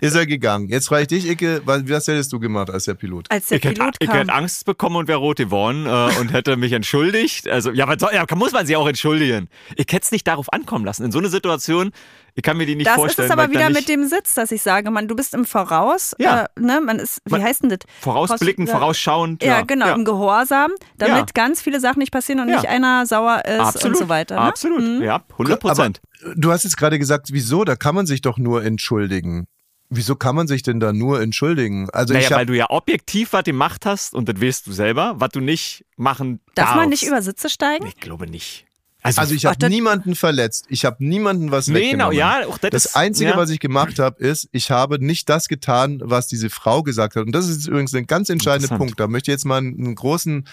[0.00, 0.68] ist er gegangen.
[0.68, 3.30] Jetzt frage ich dich, Icke, was, was hättest du gemacht als der Pilot?
[3.30, 4.16] Als der Ich hätte, Pilot ich kam.
[4.18, 7.48] hätte Angst bekommen und wäre rot geworden äh, und hätte mich entschuldigt.
[7.48, 9.48] Also, ja, soll, ja, muss man sich auch entschuldigen.
[9.76, 11.04] Ich hätte es nicht darauf ankommen lassen.
[11.04, 11.92] In so eine Situation,
[12.36, 13.26] ich kann mir die nicht Das ist vorstellen.
[13.26, 15.44] es aber weil ich wieder mit dem Sitz, dass ich sage, man, du bist im
[15.44, 16.44] Voraus, Ja.
[16.56, 17.78] äh, ne, man ist, wie Man- heißt denn das?
[18.00, 19.42] Vorausblicken, Voraus- vorausschauend.
[19.44, 21.26] Ja, genau, im Gehorsam, damit Ja.
[21.32, 22.56] ganz viele Sachen nicht passieren und Ja.
[22.56, 23.96] nicht einer sauer ist Absolut.
[23.96, 24.34] und so weiter.
[24.34, 24.40] Ne?
[24.40, 25.02] Absolut.
[25.02, 26.00] Ja, 100 Prozent.
[26.36, 27.64] Du hast jetzt gerade gesagt, wieso?
[27.64, 29.46] Da kann man sich doch nur entschuldigen.
[29.90, 31.88] Wieso kann man sich denn da nur entschuldigen?
[31.90, 35.30] Also Naja, weil du ja objektiv was gemacht hast und das weißt du selber, was
[35.30, 36.76] du nicht machen Darf darfst.
[36.76, 37.86] man nicht über Sitze steigen?
[37.86, 38.66] Ich glaube nicht.
[39.06, 40.64] Also, Also ich habe das- niemanden verletzt.
[40.70, 42.16] Ich habe niemanden was Nee, genau, weggenommen.
[42.18, 43.36] ja, auch das das ist- Einzige, ja.
[43.36, 47.26] was ich gemacht habe, ist, ich habe nicht das getan, was diese Frau gesagt hat.
[47.26, 48.78] Und das ist übrigens ein ganz entscheidender.
[48.78, 48.98] Punkt.
[48.98, 50.46] Da möchte ich jetzt mal einen großen,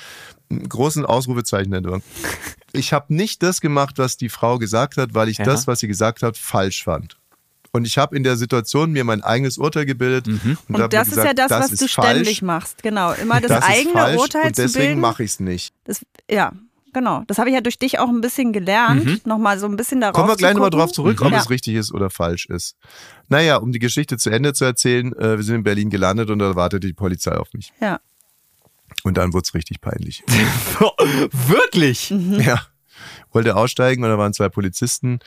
[0.50, 2.04] einen großen Ausrufezeichen nennen.
[2.74, 5.46] Ich habe nicht das gemacht, was die Frau gesagt hat, weil ich Ja.
[5.46, 7.18] das, was sie gesagt hat, falsch fand.
[7.74, 11.10] Und ich habe in der Situation mir mein eigenes Urteil gebildet und, Und habe das
[11.10, 12.84] gesagt, ist ja das, was ist du falsch, ständig machst.
[12.84, 15.00] Genau, immer das, das eigene ist falsch Urteil und zu deswegen bilden.
[15.00, 15.74] mache ich es nicht.
[15.86, 16.52] Das, ja,
[16.94, 17.24] genau.
[17.28, 19.26] Das habe ich ja durch dich auch ein bisschen gelernt.
[19.26, 21.40] Nochmal so ein bisschen darauf Kommen wir gleich nochmal drauf zurück, ob Ja.
[21.40, 22.76] es richtig ist oder falsch ist.
[23.30, 26.40] Naja, um die Geschichte zu Ende zu erzählen, äh, wir sind in Berlin gelandet und
[26.40, 27.72] da wartete die Polizei auf mich.
[27.80, 28.00] Ja.
[29.04, 30.24] Und dann wurde es richtig peinlich.
[31.32, 32.10] Wirklich?
[32.12, 32.62] ja.
[33.32, 35.20] Wollte aussteigen und da waren zwei Polizisten.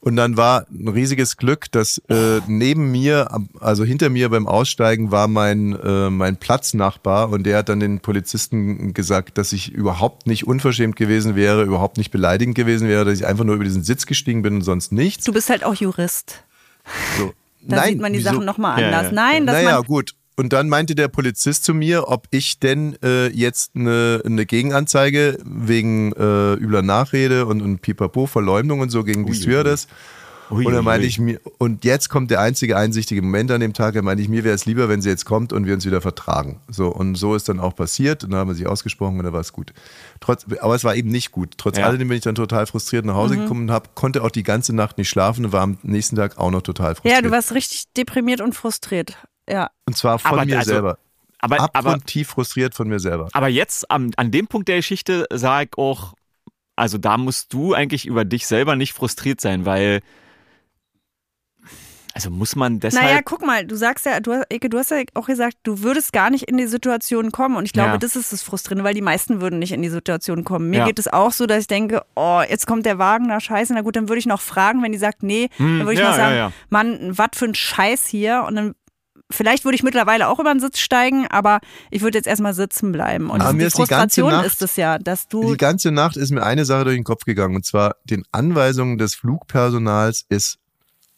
[0.00, 5.10] Und dann war ein riesiges Glück, dass äh, neben mir, also hinter mir beim Aussteigen
[5.10, 10.26] war mein, äh, mein Platznachbar und der hat dann den Polizisten gesagt, dass ich überhaupt
[10.28, 13.82] nicht unverschämt gewesen wäre, überhaupt nicht beleidigend gewesen wäre, dass ich einfach nur über diesen
[13.82, 15.24] Sitz gestiegen bin und sonst nichts.
[15.24, 16.44] Du bist halt auch Jurist.
[17.18, 17.32] So.
[17.62, 18.30] Da sieht man die wieso?
[18.30, 19.06] Sachen nochmal Ja, anders.
[19.06, 19.12] ja.
[19.12, 19.84] Nein, dass naja, man.
[19.84, 20.14] gut.
[20.38, 25.36] Und dann meinte der Polizist zu mir, ob ich denn äh, jetzt eine, eine Gegenanzeige
[25.44, 29.88] wegen äh, übler Nachrede und, und Pipapo, Verleumdung und so gegen die Stewardess.
[30.50, 33.72] Ui, und dann meinte ich mir, und jetzt kommt der einzige einsichtige Moment an dem
[33.74, 35.84] Tag, da meinte ich, mir wäre es lieber, wenn sie jetzt kommt und wir uns
[35.84, 36.60] wieder vertragen.
[36.70, 39.32] So, und so ist dann auch passiert und dann haben wir sich ausgesprochen und dann
[39.32, 39.72] war es gut.
[40.20, 41.54] Trotz, aber es war eben nicht gut.
[41.58, 41.86] Trotz Ja.
[41.86, 43.18] alledem bin ich dann total frustriert nach Mhm.
[43.18, 46.14] Hause gekommen und hab, konnte auch die ganze Nacht nicht schlafen und war am nächsten
[46.14, 47.16] Tag auch noch total frustriert.
[47.16, 49.18] Ja, du warst richtig deprimiert und frustriert.
[49.48, 49.70] Ja.
[49.86, 50.98] und zwar von Aber mir also- selber.
[51.40, 53.28] Aber, aber, abgrundtief frustriert von mir selber.
[53.32, 56.14] aber jetzt an, an dem Punkt der Geschichte sage ich auch,
[56.74, 60.00] also da musst du eigentlich über dich selber nicht frustriert sein, weil
[62.14, 64.90] also muss man deshalb Naja, guck mal, du sagst ja, du, hast- Eke, du hast
[64.90, 67.54] ja auch gesagt, du würdest gar nicht in die Situation kommen.
[67.54, 67.98] Und ich glaube, Ja.
[67.98, 70.68] das ist das Frustrierende, weil die meisten würden nicht in die Situation kommen.
[70.70, 70.86] Mir Ja.
[70.86, 73.82] geht es auch so, dass ich denke, oh, jetzt kommt der Wagen, na scheiße, na
[73.82, 76.10] gut, dann würde ich noch fragen, wenn die sagt, nee, dann würde ich Hm, ja,
[76.10, 76.52] noch sagen, ja, ja.
[76.70, 78.44] Mann, was für ein Scheiß hier.
[78.48, 78.74] Und dann
[79.30, 81.60] Vielleicht würde ich mittlerweile auch über den Sitz steigen, aber
[81.90, 83.28] ich würde jetzt erstmal sitzen bleiben.
[83.28, 85.58] Und Aber mir die ist die ganze Frustration Nacht- ist es ja, dass du Die
[85.58, 89.14] ganze Nacht ist mir eine Sache durch den Kopf gegangen und zwar den Anweisungen des
[89.14, 90.58] Flugpersonals ist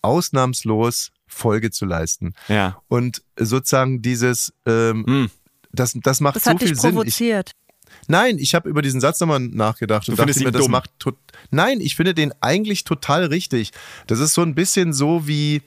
[0.02, 2.34] ausnahmslos Folge zu leisten.
[2.48, 2.80] Ja.
[2.88, 5.30] Und sozusagen dieses, ähm, Hm.
[5.72, 6.90] das, das macht Das so viel dich Sinn.
[6.90, 7.52] Ich, provoziert.
[8.08, 10.72] nein, ich habe über diesen Satz nochmal nachgedacht Du und dachte mir, ihn das dumm.
[10.72, 11.16] macht tot.
[11.50, 13.70] Nein, ich finde den eigentlich total richtig.
[14.08, 15.62] Das ist so ein bisschen so wie,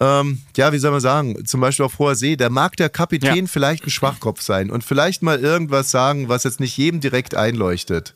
[0.00, 3.36] ähm, ja, wie soll man sagen, zum Beispiel auf hoher See, da mag der Kapitän
[3.36, 3.46] Ja.
[3.46, 8.14] vielleicht ein Schwachkopf sein und vielleicht mal irgendwas sagen, was jetzt nicht jedem direkt einleuchtet.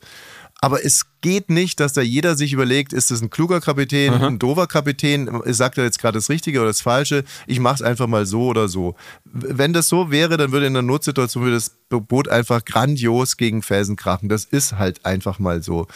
[0.61, 4.39] Aber es geht nicht, dass da jeder sich überlegt, ist das ein kluger Kapitän, ein
[4.39, 8.07] doofer Kapitän, sagt er jetzt gerade das Richtige oder das Falsche, ich mache es einfach
[8.07, 8.95] mal so oder so.
[9.25, 13.61] Wenn das so wäre, dann würde in einer Notsituation würde das Boot einfach grandios gegen
[13.61, 14.29] Felsen krachen.
[14.29, 15.87] Das ist halt einfach mal so.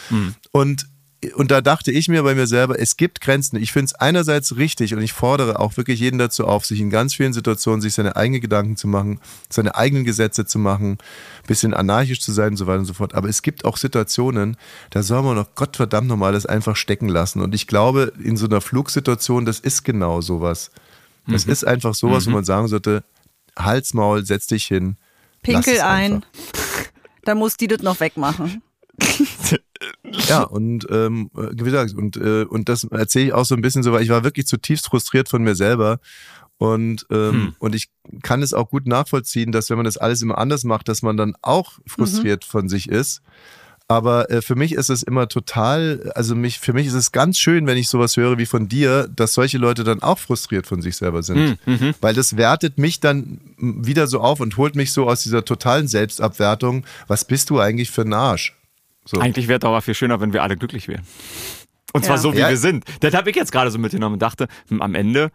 [0.51, 0.87] Und
[1.35, 3.57] und da dachte ich mir bei mir selber, es gibt Grenzen.
[3.57, 6.89] Ich finde es einerseits richtig und ich fordere auch wirklich jeden dazu auf, sich in
[6.89, 11.47] ganz vielen Situationen sich seine eigenen Gedanken zu machen, seine eigenen Gesetze zu machen, ein
[11.47, 13.15] bisschen anarchisch zu sein und so weiter und so fort.
[13.15, 14.55] Aber es gibt auch Situationen,
[14.91, 17.41] da soll man noch Gottverdammt nochmal das einfach stecken lassen.
[17.41, 20.71] Und ich glaube, in so einer Flugsituation, das ist genau sowas.
[21.27, 23.03] Das ist einfach sowas, wo man sagen sollte,
[23.57, 24.95] Halsmaul, setz dich hin.
[25.45, 26.25] lass Pinkel es ein.
[27.25, 28.63] Da muss die das noch wegmachen.
[30.27, 33.83] Ja, und ähm, wie gesagt, und, äh, und das erzähle ich auch so ein bisschen
[33.83, 35.99] so, weil ich war wirklich zutiefst frustriert von mir selber.
[36.57, 37.55] Und, ähm, Hm.
[37.59, 37.89] und ich
[38.21, 41.15] kann es auch gut nachvollziehen, dass wenn man das alles immer anders macht, dass man
[41.15, 43.21] dann auch frustriert von sich ist.
[43.87, 47.39] Aber äh, für mich ist es immer total, also mich, für mich ist es ganz
[47.39, 50.81] schön, wenn ich sowas höre wie von dir, dass solche Leute dann auch frustriert von
[50.81, 51.57] sich selber sind.
[52.01, 55.87] Weil das wertet mich dann wieder so auf und holt mich so aus dieser totalen
[55.87, 56.85] Selbstabwertung.
[57.07, 58.55] Was bist du eigentlich für ein Arsch?
[59.05, 59.19] So.
[59.19, 61.03] Eigentlich wäre es aber viel schöner, wenn wir alle glücklich wären.
[61.93, 62.21] Und zwar Ja.
[62.21, 62.49] so, wie Ja.
[62.49, 62.85] wir sind.
[62.99, 65.31] Das habe ich jetzt gerade so mitgenommen und dachte, hm, am Ende,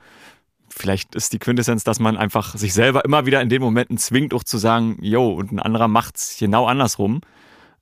[0.68, 4.32] vielleicht ist die Quintessenz, dass man einfach sich selber immer wieder in den Momenten zwingt,
[4.34, 7.20] auch zu sagen, yo, und ein anderer macht's genau andersrum.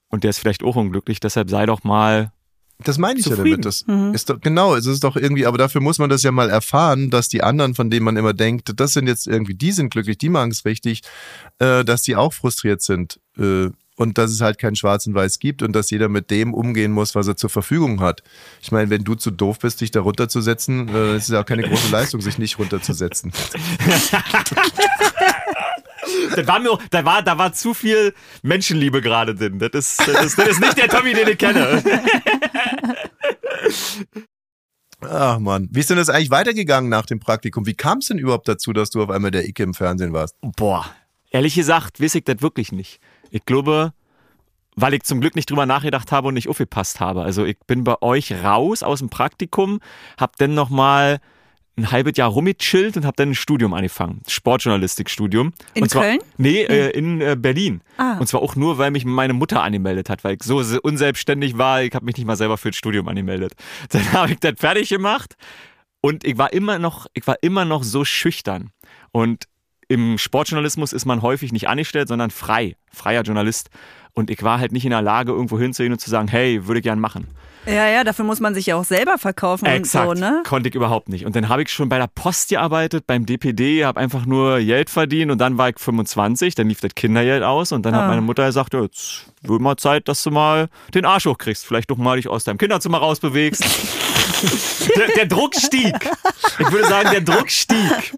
[0.09, 2.33] Und der ist vielleicht auch unglücklich, deshalb sei doch mal.
[2.85, 3.63] Das meine ich Zufrieden.
[3.63, 4.13] ja damit.
[4.13, 6.51] Das ist doch, genau, es ist doch irgendwie, aber dafür muss man das ja mal
[6.51, 9.91] erfahren, dass die anderen, von denen man immer denkt, das sind jetzt irgendwie, die sind
[9.91, 11.03] glücklich, die machen es richtig,
[11.61, 13.21] äh, dass die auch frustriert sind.
[13.39, 16.55] Äh, und dass es halt kein Schwarz und Weiß gibt und dass jeder mit dem
[16.55, 18.23] umgehen muss, was er zur Verfügung hat.
[18.61, 21.47] Ich meine, wenn du zu doof bist, dich da runterzusetzen, äh, ist es ja auch
[21.47, 23.33] keine große Leistung, sich nicht runterzusetzen.
[26.35, 29.59] Da war, mir, da war, da war zu viel Menschenliebe gerade drin.
[29.59, 31.83] Das ist, das, ist, das ist nicht der Tommy, den ich kenne.
[35.01, 37.67] Ach man, wie ist denn das eigentlich weitergegangen nach dem Praktikum?
[37.67, 40.37] Wie kam es denn überhaupt dazu, dass du auf einmal der Icke im Fernsehen warst?
[40.41, 40.87] Boah,
[41.31, 43.01] ehrlich gesagt, weiß ich das wirklich nicht.
[43.33, 43.93] Ich glaube,
[44.77, 47.23] weil ich zum Glück nicht drüber nachgedacht habe und nicht aufgepasst habe.
[47.23, 49.81] Also ich bin bei euch raus aus dem Praktikum,
[50.19, 51.19] hab dann noch mal
[51.77, 54.21] ein halbes Jahr rumgechillt und hab dann ein Studium angefangen.
[54.29, 55.53] Sportjournalistikstudium.
[55.75, 56.19] In und zwar, Köln?
[56.37, 57.81] Nee, äh, in äh, Berlin.
[57.97, 58.19] Ah.
[58.19, 61.57] Und zwar auch nur, weil mich meine Mutter angemeldet hat, weil ich so se- unselbstständig
[61.57, 61.83] war.
[61.83, 63.55] Ich habe mich nicht mal selber für das Studium angemeldet.
[63.91, 65.37] Dann habe ich das fertig gemacht
[66.03, 68.71] und ich war immer noch, ich war immer noch so schüchtern.
[69.11, 69.45] Und
[69.89, 73.71] im Sportjournalismus ist man häufig nicht angestellt, sondern frei, freier Journalist.
[74.15, 76.81] Und ich war halt nicht in der Lage, irgendwo hinzugehen und zu sagen, hey, würde
[76.81, 77.29] ich gern machen.
[77.65, 80.43] Ja, ja, dafür muss man sich ja auch selber verkaufen Exakt, und so, ne?
[80.45, 81.25] konnte ich überhaupt nicht.
[81.25, 84.91] Und dann habe ich schon bei der Post gearbeitet, beim DPD, habe einfach nur Geld
[84.91, 87.99] verdient und dann war ich 25, dann lief das Kindergeld aus und dann Ah.
[88.03, 91.65] hat meine Mutter gesagt, ja, jetzt wird mal Zeit, dass du mal den Arsch hochkriegst,
[91.65, 93.63] vielleicht doch mal dich aus deinem Kinderzimmer rausbewegst.
[94.97, 95.95] der, der Druck stieg.
[96.59, 98.17] Ich würde sagen, der Druck stieg.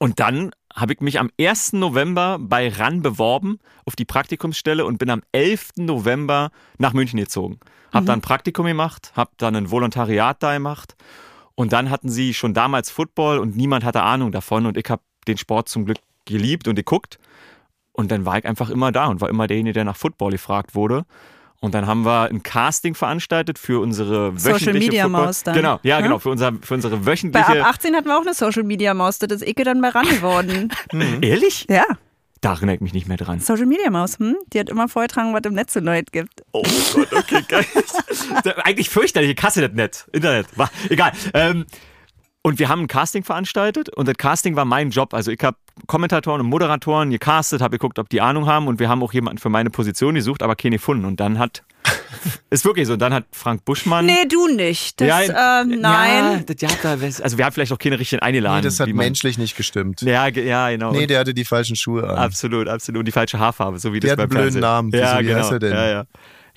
[0.00, 1.74] Und dann habe ich mich am 1.
[1.74, 5.70] November bei RAN beworben auf die Praktikumsstelle und bin am 11.
[5.76, 7.58] November nach München gezogen.
[7.92, 10.94] Hab dann ein Praktikum gemacht, hab dann ein Volontariat da gemacht
[11.54, 15.02] und dann hatten sie schon damals Football und niemand hatte Ahnung davon und ich habe
[15.26, 17.18] den Sport zum Glück geliebt und geguckt
[17.92, 20.74] und dann war ich einfach immer da und war immer derjenige, der nach Football gefragt
[20.74, 21.04] wurde.
[21.60, 25.54] Und dann haben wir ein Casting veranstaltet für unsere wöchentliche Social Media Football- Maus dann.
[25.54, 26.00] Genau, ja, Ja?
[26.00, 27.60] genau, für, unser, für unsere Bei wöchentliche.
[27.64, 30.06] ab 18 hatten wir auch eine Social Media Maus, das ist Icke dann bei ran
[30.08, 30.72] geworden.
[31.20, 31.66] Ehrlich?
[31.68, 31.82] ja,
[32.40, 33.40] Da erinnere ich mich nicht mehr dran.
[33.40, 34.36] Social Media Maus, hm?
[34.52, 36.44] Die hat immer vorgetragen, was im Netz so neu gibt.
[36.52, 36.62] Oh
[36.94, 37.66] Gott, okay, geil.
[38.62, 40.06] Eigentlich fürchterliche Kasse das Net.
[40.12, 40.46] Internet.
[40.56, 41.10] War, egal.
[41.34, 41.66] Ähm,
[42.48, 45.14] und wir haben ein Casting veranstaltet und das Casting war mein Job.
[45.14, 45.56] Also ich habe
[45.86, 49.38] Kommentatoren und Moderatoren gecastet, habe geguckt, ob die Ahnung haben und wir haben auch jemanden
[49.38, 51.04] für meine Position gesucht, aber keine gefunden.
[51.04, 51.62] Und dann hat,
[52.50, 54.06] ist wirklich so, und dann hat Frank Buschmann...
[54.06, 55.00] Nee, du nicht.
[55.00, 56.44] Das, ja, Ja, nein.
[56.46, 58.56] das, ja, da, also wir haben vielleicht auch keine richtigen eingeladen.
[58.58, 60.00] Nee, das hat wie man- menschlich nicht gestimmt.
[60.02, 60.90] Ja, ja, genau.
[60.92, 62.16] Nee, der hatte die falschen Schuhe an.
[62.16, 63.00] absolut, absolut.
[63.00, 64.90] Und die falsche Haarfarbe, so wie Der das hat beim einen blöden Fernsehen.
[64.90, 64.90] Namen.
[64.92, 65.38] Ja, Wieso, wie genau.
[65.40, 65.72] heißt er denn?
[65.72, 66.04] Ja, ja.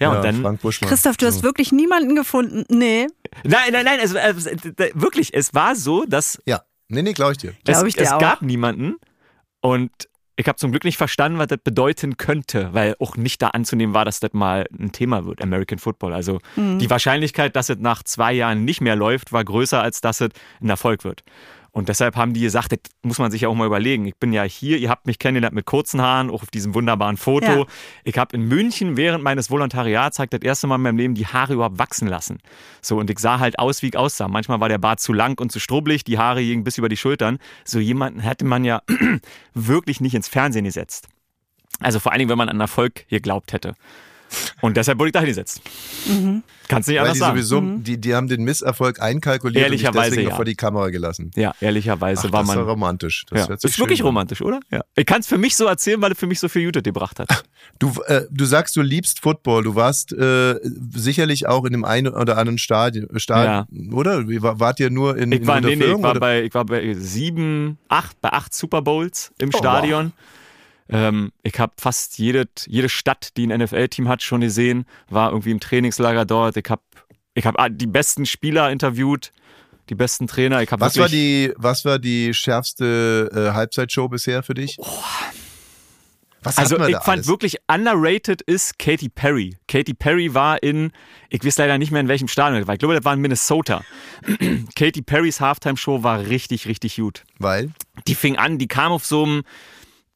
[0.01, 0.89] Ja, und dann, Frank Buschmann.
[0.89, 2.65] Christoph, du hast wirklich niemanden gefunden.
[2.69, 3.07] Nee,
[3.43, 4.15] Nein, nein, nein, also,
[4.49, 7.49] d- wirklich, es war so, dass Ja, nee, nee, glaube ich dir.
[7.51, 8.19] es, Glaub ich dir es auch.
[8.19, 8.95] gab niemanden
[9.61, 9.91] und
[10.37, 13.93] ich habe zum Glück nicht verstanden, was das bedeuten könnte, weil auch nicht da anzunehmen
[13.93, 16.13] war, dass das mal ein Thema wird, American Football.
[16.13, 16.79] Also Mhm.
[16.79, 20.29] die Wahrscheinlichkeit, dass es nach zwei Jahren nicht mehr läuft, war größer, als dass es
[20.61, 21.21] ein Erfolg wird.
[21.73, 24.05] Und deshalb haben die gesagt, das muss man sich ja auch mal überlegen.
[24.05, 27.15] Ich bin ja hier, ihr habt mich kennengelernt mit kurzen Haaren, auch auf diesem wunderbaren
[27.15, 27.45] Foto.
[27.45, 27.65] Ja.
[28.03, 31.27] Ich habe in München während meines Volontariats halt das erste Mal in meinem Leben die
[31.27, 32.39] Haare überhaupt wachsen lassen.
[32.81, 34.27] So, und ich sah halt aus, wie ich aussah.
[34.27, 36.97] Manchmal war der Bart zu lang und zu strubbelig, die Haare gingen bis über die
[36.97, 37.39] Schultern.
[37.63, 38.81] So jemanden hätte man ja
[39.53, 41.07] wirklich nicht ins Fernsehen gesetzt.
[41.79, 43.75] Also vor allen Dingen, wenn man an Erfolg geglaubt hätte.
[44.61, 45.61] Und deshalb wurde ich da hingesetzt.
[46.67, 47.41] Kannst nicht Weil anders die sagen.
[47.41, 50.29] sowieso, die, die haben den Misserfolg einkalkuliert und dich Ehrlicherweise, deswegen ja.
[50.29, 51.31] noch vor die Kamera gelassen.
[51.35, 52.57] Ja, ehrlicherweise Ach, war das man.
[52.59, 53.25] ja romantisch.
[53.29, 53.49] Das ja.
[53.49, 54.07] hört sich Ist wirklich an.
[54.07, 54.59] romantisch, oder?
[54.71, 54.81] Ja.
[54.95, 57.19] Ich kann es für mich so erzählen, weil es für mich so viel Jute gebracht
[57.19, 57.43] hat.
[57.79, 59.63] Du, äh, du sagst, du liebst Football.
[59.63, 60.55] Du warst äh,
[60.93, 64.27] sicherlich auch in dem einen oder anderen Stadion, Stadion oder?
[64.29, 66.19] Wie, war- Wart ihr nur in, Ich in war, nee, nee, ich war, oder?
[66.19, 70.13] bei, ich war bei sieben, acht, bei acht Super Bowls im Oh, Stadion.
[70.91, 74.85] Ähm, ich habe fast jede, jede Stadt, die ein NFL-Team hat, schon gesehen.
[75.09, 76.57] War irgendwie im Trainingslager dort.
[76.57, 76.81] Ich habe
[77.33, 79.31] ich hab die besten Spieler interviewt,
[79.89, 80.61] die besten Trainer.
[80.61, 84.77] Ich Was war die, was war die schärfste äh, Halbzeitshow bisher für dich?
[86.43, 87.27] Was Also ich fand alles?
[87.27, 89.57] wirklich underrated ist Katy Perry.
[89.67, 90.91] Katy Perry war in,
[91.29, 92.73] ich weiß leider nicht mehr in welchem Stadion war.
[92.73, 93.83] Ich glaube, das war in Minnesota.
[94.75, 97.23] Katy Perrys Halftime-Show war richtig, richtig gut.
[97.37, 97.71] Weil?
[98.07, 99.43] Die fing an, die kam auf so einem,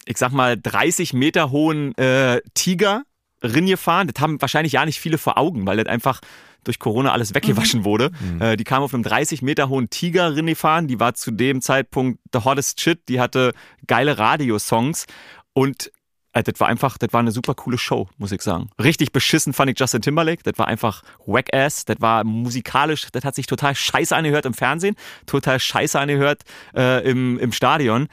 [0.05, 3.03] ich sag mal, 30 Meter hohen äh, Tiger
[3.41, 4.07] gefahren.
[4.07, 6.21] Das haben wahrscheinlich ja nicht viele vor Augen, weil das einfach
[6.63, 8.11] durch Corona alles weggewaschen wurde.
[8.39, 10.87] Äh, die kam auf einem 30 Meter hohen Tiger gefahren.
[10.87, 13.07] Die war zu dem Zeitpunkt the hottest shit.
[13.07, 13.53] Die hatte
[13.87, 15.05] geile Radiosongs
[15.53, 15.91] und
[16.33, 18.69] äh, das war einfach, das war eine super coole Show, muss ich sagen.
[18.81, 20.43] Richtig beschissen fand ich Justin Timberlake.
[20.43, 21.85] Das war einfach whack-ass.
[21.85, 24.95] Das war musikalisch, das hat sich total scheiße angehört im Fernsehen,
[25.25, 26.43] total scheiße angehört
[26.75, 28.07] äh, im, im Stadion.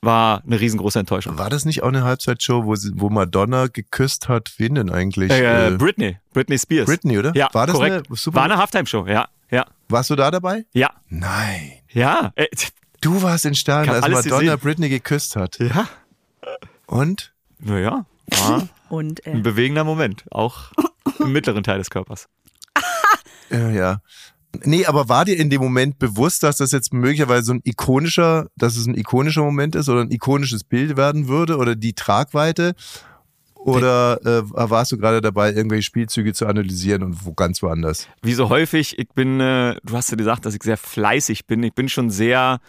[0.00, 1.38] War eine riesengroße Enttäuschung.
[1.38, 4.52] War das nicht auch eine Halbzeitshow, wo, sie, wo Madonna geküsst hat?
[4.58, 5.30] Wen denn eigentlich?
[5.32, 6.86] Äh, Äh, Britney, Britney Spears.
[6.86, 7.32] Britney, oder?
[7.34, 8.06] Ja, War das korrekt.
[8.08, 10.66] eine super- War eine Halftime-Show, ja, ja, warst du da dabei?
[10.72, 11.72] ja, Nein.
[11.90, 12.32] ja.
[12.36, 12.46] Äh,
[13.00, 14.58] Du warst in Stadion, als Madonna gesehen.
[14.58, 15.58] Britney geküsst hat.
[15.60, 15.88] ja.
[16.86, 17.32] Und?
[17.60, 20.72] Naja, war Und äh, ein bewegender Moment, auch
[21.20, 22.28] im mittleren Teil des Körpers.
[23.50, 24.00] Ja, ja.
[24.64, 28.48] Nee, aber war dir in dem Moment bewusst, dass das jetzt möglicherweise so ein ikonischer,
[28.56, 32.74] dass es ein ikonischer Moment ist oder ein ikonisches Bild werden würde oder die Tragweite?
[33.54, 38.08] Oder äh, warst du gerade dabei, irgendwelche Spielzüge zu analysieren und wo ganz woanders?
[38.22, 41.62] Wie so häufig, ich bin, äh, du hast ja gesagt, dass ich sehr fleißig bin.
[41.62, 42.60] Ich bin schon sehr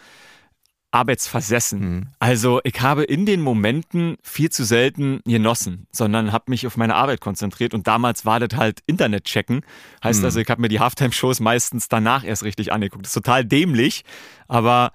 [0.92, 2.12] arbeitsversessen.
[2.18, 6.94] Also ich habe in den Momenten viel zu selten genossen, sondern habe mich auf meine
[6.96, 9.60] Arbeit konzentriert und damals war das halt Internet checken.
[10.02, 13.04] Heißt also, ich habe mir die Halftime-Shows meistens danach erst richtig angeguckt.
[13.04, 14.04] Das ist total dämlich,
[14.48, 14.92] aber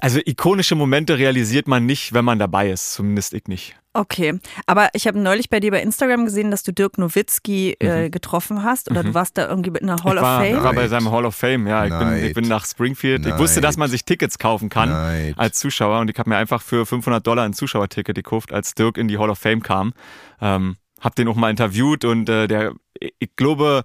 [0.00, 3.76] also ikonische Momente realisiert man nicht, wenn man dabei ist, zumindest ich nicht.
[3.94, 4.38] okay.
[4.66, 8.62] Aber ich habe neulich bei dir bei Instagram gesehen, dass du Dirk Nowitzki äh, getroffen
[8.62, 10.56] hast oder du warst da irgendwie in der Hall ich of war, Fame.
[10.56, 10.90] Ich war bei Neid.
[10.90, 11.84] seinem Hall of Fame, ja.
[11.84, 12.34] Ich bin, ich Neid.
[12.34, 13.24] bin nach Springfield.
[13.26, 15.38] Ich wusste, dass man sich Tickets kaufen kann Neid.
[15.38, 18.98] als Zuschauer und ich habe mir einfach für 500 Dollar ein Zuschauerticket gekauft, als Dirk
[18.98, 19.92] in die Hall of Fame kam.
[20.40, 23.84] Ähm, hab den auch mal interviewt und äh, der, ich glaube,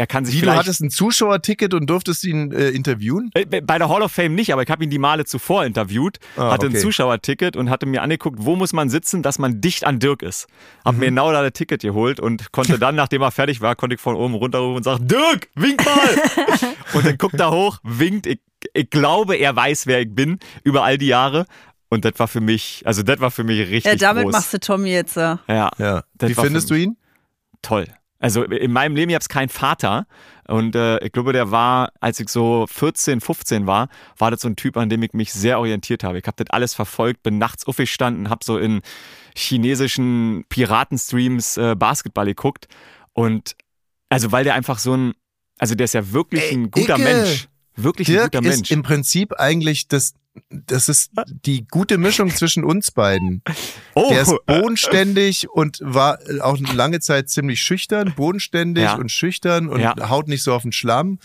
[0.00, 0.60] er kann sich Wie, du vielleicht...
[0.60, 3.30] hattest ein Zuschauerticket und durftest ihn äh, interviewen?
[3.34, 6.18] Äh, Bei der Hall of Fame nicht, aber ich habe ihn die Male zuvor interviewt,
[6.38, 6.76] Ah, hatte okay.
[6.76, 10.22] ein Zuschauerticket und hatte mir angeguckt, wo muss man sitzen, dass man dicht an Dirk
[10.22, 10.46] ist.
[10.86, 11.00] Hab Mhm.
[11.00, 14.00] mir genau da das Ticket geholt und konnte dann, nachdem er fertig war, konnte ich
[14.00, 16.22] von oben runterrufen und sagen, Dirk, wink mal!
[16.94, 18.26] und dann guckt er hoch, winkt.
[18.26, 18.40] Ich,
[18.72, 21.44] ich glaube, er weiß, wer ich bin, über all die Jahre.
[21.90, 24.32] Und das war für mich, also das war für mich richtig ja, damit groß.
[24.32, 25.16] machst du Tommy jetzt.
[25.16, 26.04] Äh, ja, Ja.
[26.20, 26.96] Wie findest du ihn?
[27.62, 27.86] toll.
[28.20, 30.06] Also in meinem Leben, ich habe keinen Vater.
[30.46, 34.48] Und äh, ich glaube, der war, als ich so 14, 15 war, war das so
[34.48, 36.18] ein Typ, an dem ich mich sehr orientiert habe.
[36.18, 38.82] Ich habe das alles verfolgt, bin nachts aufgestanden, habe so in
[39.34, 42.68] chinesischen Piratenstreams äh, Basketball geguckt.
[43.14, 43.56] Und
[44.10, 45.14] also weil der einfach so ein,
[45.58, 47.02] also der ist ja wirklich Ey, ein guter Icke!
[47.04, 47.48] Mensch.
[47.76, 48.70] Wirklich ein Dirk guter ist Mensch.
[48.70, 50.12] im Prinzip eigentlich das,
[50.50, 51.10] das ist
[51.44, 53.42] die gute Mischung zwischen uns beiden.
[53.94, 58.94] oh, Der ist bodenständig und war auch eine lange Zeit ziemlich schüchtern, bodenständig Ja.
[58.96, 59.94] und schüchtern und Ja.
[60.08, 61.18] haut nicht so auf den Schlamm.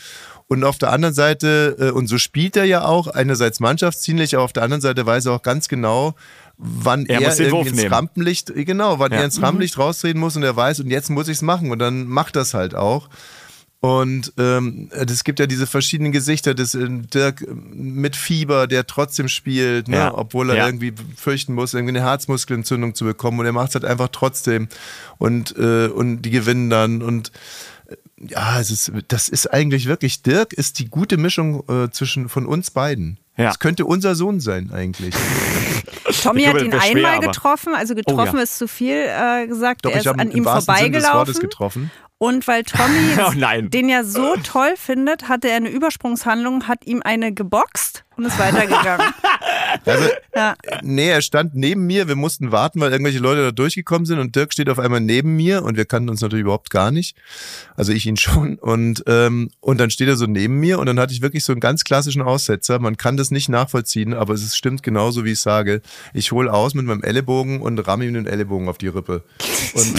[0.47, 4.43] Und auf der anderen Seite, äh, und so spielt er ja auch, einerseits mannschaftsdienlich, aber
[4.43, 6.13] auf der anderen Seite weiß er auch ganz genau,
[6.57, 7.29] wann Er er,
[7.67, 7.93] ins nehmen.
[7.93, 9.19] Rampenlicht, äh, genau, wann Ja.
[9.19, 11.79] er ins Rampenlicht raustreten muss und er weiß, und jetzt muss ich es machen und
[11.79, 13.09] dann macht das halt auch.
[13.85, 18.87] Und ähm, es gibt ja diese verschiedenen Gesichter des äh, Dirk äh, mit Fieber, der
[18.87, 19.97] trotzdem spielt, ne?
[19.97, 20.17] Ja.
[20.17, 20.65] obwohl er Ja.
[20.65, 23.39] irgendwie fürchten muss, irgendwie eine Herzmuskelentzündung zu bekommen.
[23.39, 24.69] Und er macht es halt einfach trotzdem.
[25.19, 27.03] Und, äh, und die gewinnen dann.
[27.03, 27.31] Und
[27.87, 27.95] äh,
[28.27, 32.47] ja, es ist, das ist eigentlich wirklich, Dirk ist die gute Mischung äh, zwischen von
[32.47, 33.19] uns beiden.
[33.37, 33.45] Ja.
[33.49, 35.13] Das könnte unser Sohn sein eigentlich.
[36.23, 38.43] Tommy hat ihn das schwer, einmal getroffen, also getroffen Oh ja.
[38.43, 39.85] ist zu viel äh, gesagt.
[39.85, 41.91] Doch, er ich ist habe an im ihm vorbeigelaufen.
[42.17, 43.69] Und weil Tommy Oh nein.
[43.69, 48.39] den ja so toll findet, hatte er eine Übersprungshandlung, hat ihm eine geboxt und ist
[48.39, 49.07] weitergegangen.
[49.85, 50.55] Also, ja.
[50.83, 52.07] nee, er stand neben mir.
[52.07, 55.35] Wir mussten warten, weil irgendwelche Leute da durchgekommen sind und Dirk steht auf einmal neben
[55.35, 57.17] mir und wir kannten uns natürlich überhaupt gar nicht.
[57.75, 58.55] Also ich ihn schon.
[58.57, 61.51] Und, ähm, und dann steht er so neben mir und dann hatte ich wirklich so
[61.51, 62.79] einen ganz klassischen Aussetzer.
[62.79, 65.81] Man kann das nicht nachvollziehen, aber es stimmt genauso, wie ich sage.
[66.13, 69.23] Ich hole aus mit meinem Ellenbogen und ramme ihm den Ellenbogen auf die Rippe.
[69.73, 69.93] Und,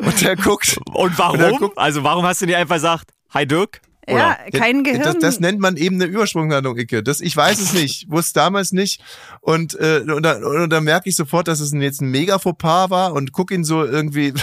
[0.00, 0.78] und er guckt.
[0.92, 1.34] Und warum?
[1.36, 3.80] Und dann guck- also warum hast du nicht einfach gesagt, hi Dirk?
[4.06, 5.02] ja, kein Gehirn.
[5.02, 7.02] Das, das nennt man eben eine Übersprungshandlung, Icke.
[7.02, 9.00] Das, ich weiß es nicht, wusste damals nicht.
[9.40, 12.90] Und, äh, und, dann, und dann merke ich sofort, dass es jetzt ein mega Fauxpas
[12.90, 14.34] war und guck ihn so irgendwie.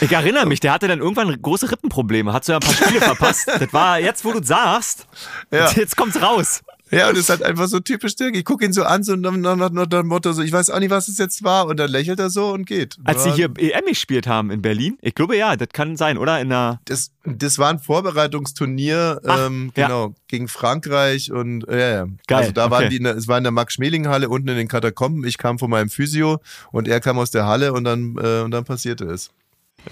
[0.00, 3.46] Ich erinnere mich, der hatte dann irgendwann große Rippenprobleme, hat so ein paar Spiele verpasst.
[3.46, 5.06] Das war jetzt, wo du sagst,
[5.52, 5.70] Ja.
[5.70, 6.62] jetzt kommt's raus.
[6.92, 8.36] Ja, und es ist halt einfach so typisch Dirk.
[8.36, 10.78] Ich gucke ihn so an, so nach, nach, nach dem Motto, so, ich weiß auch
[10.78, 11.66] nicht, was es jetzt war.
[11.66, 12.96] Und dann lächelt er so und geht.
[13.04, 16.18] Als sie Ja, hier EM gespielt haben in Berlin, ich glaube ja, das kann sein,
[16.18, 16.40] oder?
[16.40, 19.86] In der Das, das war ein Vorbereitungsturnier, Ach, ähm, ja.
[19.86, 22.06] genau, gegen Frankreich und äh, ja, ja.
[22.26, 22.90] Geil, Also da waren okay.
[22.90, 25.24] die, in der, es war in der Max-Schmeling-Halle unten in den Katakomben.
[25.24, 26.40] Ich kam von meinem Physio
[26.72, 29.30] und er kam aus der Halle und dann, äh, und dann passierte es.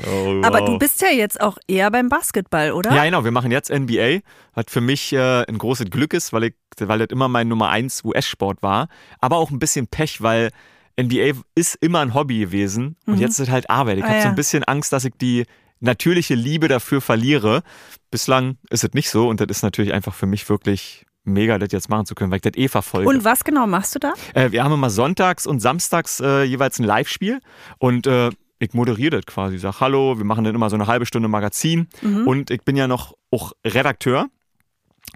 [0.06, 0.66] Oh, Aber wow.
[0.66, 2.94] du bist ja jetzt auch eher beim Basketball, oder?
[2.94, 4.20] Ja, genau, wir machen jetzt NBA,
[4.54, 7.70] was für mich äh, ein großes Glück ist, weil, ich, weil das immer mein Nummer
[7.70, 8.88] 1 US-Sport war.
[9.20, 10.50] Aber auch ein bisschen Pech, weil
[11.00, 13.98] NBA ist immer ein Hobby gewesen und jetzt ist es halt Arbeit.
[13.98, 14.30] Ich Ah, habe so ja.
[14.30, 15.44] ein bisschen Angst, dass ich die
[15.80, 17.62] natürliche Liebe dafür verliere.
[18.10, 21.70] Bislang ist es nicht so und das ist natürlich einfach für mich wirklich mega, das
[21.72, 23.08] jetzt machen zu können, weil ich das eh verfolge.
[23.08, 24.12] Und was genau machst du da?
[24.34, 27.40] Äh, wir haben immer sonntags und samstags äh, jeweils ein Live-Spiel
[27.78, 28.30] und äh,
[28.60, 29.58] ich moderiere das quasi.
[29.58, 32.28] Sag Hallo, wir machen dann immer so eine halbe Stunde Magazin Mhm.
[32.28, 34.26] und ich bin ja noch auch Redakteur.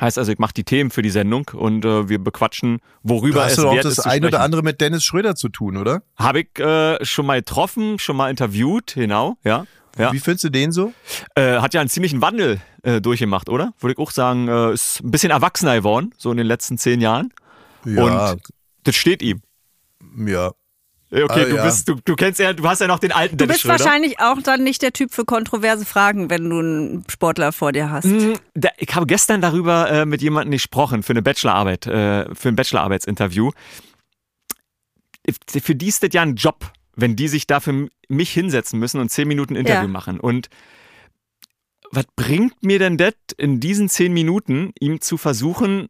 [0.01, 3.45] Heißt also, ich mache die Themen für die Sendung und äh, wir bequatschen, worüber Da
[3.45, 5.49] hast es du auch wert das ist zu ein oder andere mit Dennis Schröder zu
[5.51, 6.03] tun, oder?
[6.17, 9.67] Habe ich äh, schon mal getroffen, schon mal interviewt, genau, ja.
[9.97, 10.13] ja.
[10.13, 10.93] Wie findest du den so?
[11.37, 13.73] Äh, hat ja einen ziemlichen Wandel äh, durchgemacht, oder?
[13.79, 17.01] Würde ich auch sagen, äh, ist ein bisschen erwachsener geworden, so in den letzten zehn
[17.01, 17.33] Jahren.
[17.85, 18.41] Ja, Und
[18.83, 19.43] das steht ihm.
[20.27, 20.51] ja.
[21.15, 21.65] Okay, Ah, du ja.
[21.65, 23.79] bist, du, du kennst ja, du hast ja noch den alten Du Dennis bist Schröder.
[23.85, 27.91] wahrscheinlich auch dann nicht der Typ für kontroverse Fragen, wenn du einen Sportler vor dir
[27.91, 28.07] hast.
[28.07, 28.33] Mm,
[28.79, 33.51] ich habe gestern darüber äh, mit jemandem gesprochen für eine Bachelorarbeit, äh, für ein Bachelorarbeitsinterview.
[35.49, 38.79] Für die ist das ja ein Job, wenn die sich da für m- mich hinsetzen
[38.79, 39.89] müssen und zehn Minuten Interview Ja.
[39.89, 40.21] machen.
[40.21, 40.49] Und
[41.91, 45.89] was bringt mir denn das in diesen zehn Minuten, ihm zu versuchen,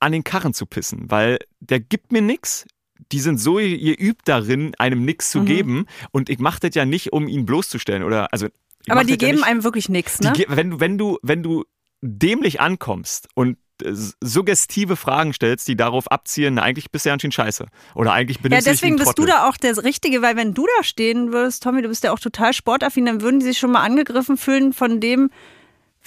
[0.00, 1.10] an den Karren zu pissen?
[1.10, 2.66] Weil der gibt mir nix.
[3.12, 5.32] Die sind so geübt darin, einem Mhm.
[5.32, 5.86] zu geben.
[6.10, 8.02] Und ich mache das ja nicht, um ihn bloßzustellen.
[8.02, 8.46] Oder also
[8.84, 10.32] ich Aber die ja geben nicht, einem wirklich nichts, die ne?
[10.32, 11.64] ge- wenn du, wenn du, wenn du
[12.02, 13.92] dämlich ankommst und äh,
[14.22, 17.66] suggestive Fragen stellst, die darauf abzielen, na, eigentlich bist du ja anscheinend scheiße.
[17.94, 20.54] Oder eigentlich Ja, du dich wie deswegen bist du da auch der Richtige, weil wenn
[20.54, 23.58] du da stehen würdest, Tommy, du bist ja auch total sportaffin, dann würden die sich
[23.58, 25.30] schon mal angegriffen fühlen von dem,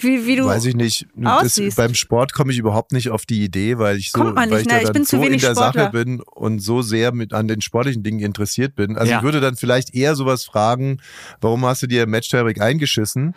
[0.02, 0.46] wie, wie du.
[0.46, 1.06] Weiß ich nicht.
[1.16, 4.60] Das, beim Sport komme ich überhaupt nicht auf die Idee, weil ich so, weil nicht,
[4.60, 4.72] ich ne?
[4.74, 5.72] da Ich dann zu so in der Sportler.
[5.84, 8.96] Sache bin und so sehr mit an den sportlichen Dingen interessiert bin.
[8.96, 9.18] Also Ja.
[9.18, 10.98] ich würde dann vielleicht eher sowas fragen,
[11.40, 13.34] warum hast du dir im Match-Tiebreak eingeschissen?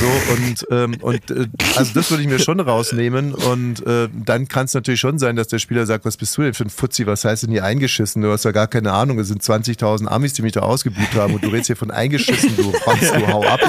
[0.00, 1.46] So und ähm, und äh,
[1.76, 5.34] also das würde ich mir schon rausnehmen und äh, dann kann es natürlich schon sein,
[5.36, 7.06] dass der Spieler sagt, was bist du denn für ein Fuzzi?
[7.06, 8.22] Was heißt denn hier eingeschissen?
[8.22, 9.18] Du hast ja gar keine Ahnung.
[9.18, 12.56] Es sind 20.000 Amis, die mich da ausgebucht haben und du redest hier von eingeschissen.
[12.56, 13.60] Du Rotz, du hau ab.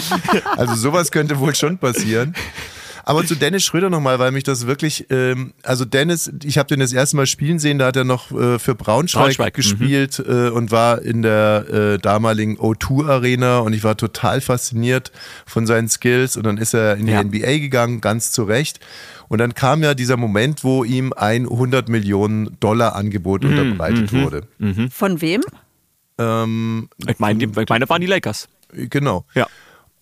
[0.57, 2.34] Also sowas könnte wohl schon passieren.
[3.07, 6.79] Aber zu Dennis Schröder nochmal, weil mich das wirklich, ähm, also Dennis, ich habe den
[6.79, 9.55] das erste Mal spielen sehen, da hat er noch äh, für Braunschweig, Braunschweig, mhm.
[9.57, 15.11] gespielt äh, und war in der äh, damaligen O2 Arena und ich war total fasziniert
[15.45, 17.23] von seinen Skills und dann ist er in die Ja.
[17.23, 18.79] NBA gegangen, ganz zu Recht.
[19.27, 24.13] Und dann kam ja dieser Moment, wo ihm ein 100 Millionen Dollar Angebot Mhm, unterbreitet
[24.13, 24.47] wurde.
[24.91, 25.41] Von wem?
[26.17, 28.47] Ähm, Ich meine, ich meine, waren die Lakers.
[28.71, 29.25] genau.
[29.35, 29.45] Ja.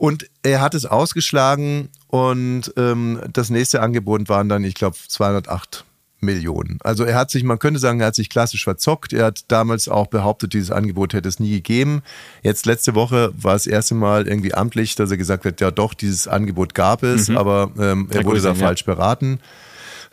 [0.04, 5.86] Und er hat es ausgeschlagen und ähm, das nächste Angebot waren dann, ich glaube, 208
[6.20, 6.78] Millionen.
[6.84, 9.14] Also er hat sich, man könnte sagen, er hat sich klassisch verzockt.
[9.14, 12.02] Er hat damals auch behauptet, dieses Angebot hätte es nie gegeben.
[12.42, 15.72] Jetzt letzte Woche war es das erste Mal irgendwie amtlich, dass er gesagt hat, ja
[15.72, 18.56] doch, dieses Angebot gab es, aber ähm, er Ja, wurde da ja.
[18.56, 19.40] falsch beraten.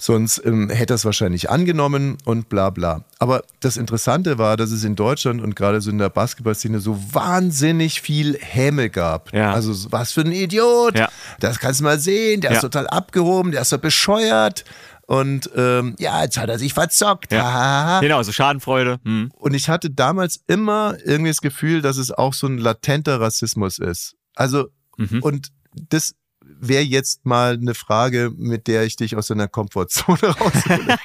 [0.02, 3.04] Sonst ähm, hätte er es wahrscheinlich angenommen und bla bla.
[3.18, 6.98] Aber das Interessante war, dass es in Deutschland und gerade so in der Basketballszene so
[7.12, 9.30] wahnsinnig viel Häme gab.
[9.34, 9.52] Ja.
[9.52, 10.96] Also so, was für ein Idiot.
[10.98, 11.10] Ja.
[11.38, 12.40] Das kannst du mal sehen.
[12.40, 12.56] Der Ja.
[12.56, 14.64] ist total abgehoben, der ist so bescheuert.
[15.06, 17.30] Und ähm, ja, jetzt hat er sich verzockt.
[17.32, 18.00] Ja.
[18.00, 19.00] Genau, so Schadenfreude.
[19.04, 19.30] Hm.
[19.36, 23.78] Und ich hatte damals immer irgendwie das Gefühl, dass es auch so ein latenter Rassismus
[23.78, 24.14] ist.
[24.34, 25.22] Also, Mhm.
[25.22, 25.48] und
[25.90, 30.96] das wäre jetzt mal eine Frage, mit der ich dich aus deiner Komfortzone raushole.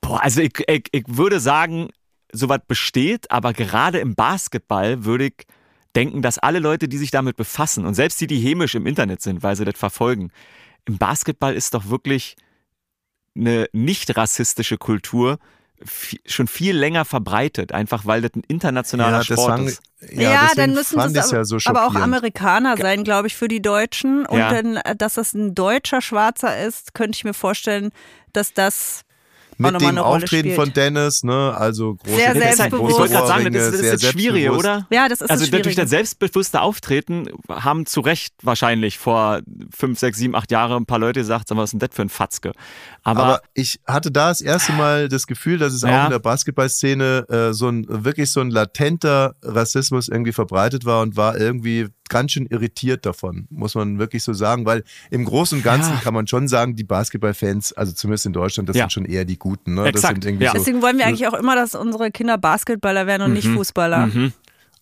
[0.00, 1.90] Boah, also ich, ich, ich würde sagen,
[2.32, 5.46] sowas besteht, aber gerade im Basketball würde ich
[5.96, 9.22] denken, dass alle Leute, die sich damit befassen und selbst die, die hämisch im Internet
[9.22, 10.30] sind, weil sie das verfolgen,
[10.84, 12.36] im Basketball ist doch wirklich
[13.34, 15.38] eine nicht rassistische Kultur
[16.26, 19.80] schon viel länger verbreitet, einfach weil das ein internationaler Sport fang- ist.
[20.10, 21.94] Ja, deswegen dann müssen fand das ja so aber auch.
[21.94, 24.24] Amerikaner sein, glaube ich, für die Deutschen.
[24.26, 24.50] Und Ja.
[24.52, 27.90] dann, äh, dass das ein deutscher Schwarzer ist, könnte ich mir vorstellen,
[28.32, 29.02] dass das
[29.60, 32.98] Mit dem Auftreten von Dennis, ne, also große Sehr Das ist halt, ich selbstbewusst.
[32.98, 34.58] wollte gerade sagen, das ist, das ist Schwierige, selbstbewusst.
[34.64, 34.86] oder?
[34.90, 39.40] Ja, das ist also das durch das selbstbewusste Auftreten haben zu Recht wahrscheinlich vor
[39.76, 41.94] fünf, sechs, sieben, acht Jahren ein paar Leute gesagt, sag mal, was ist denn das
[41.96, 42.52] für ein Fatzke?
[43.02, 46.00] Aber, Aber ich hatte da das erste Mal das Gefühl, dass es Ja.
[46.00, 51.02] auch in der Basketballszene äh, so ein wirklich so ein latenter Rassismus irgendwie verbreitet war
[51.02, 55.56] und war irgendwie ganz schön irritiert davon, muss man wirklich so sagen, weil im Großen
[55.58, 56.00] und Ganzen Ja.
[56.00, 58.82] kann man schon sagen, die Basketballfans, also zumindest in Deutschland, das Ja.
[58.82, 59.74] sind schon eher die Guten.
[59.76, 59.84] Ne?
[59.84, 60.52] Das Exakt, sind irgendwie ja.
[60.52, 64.08] so Deswegen wollen wir eigentlich auch immer, dass unsere Kinder Basketballer werden und nicht Fußballer.
[64.08, 64.32] Mhm.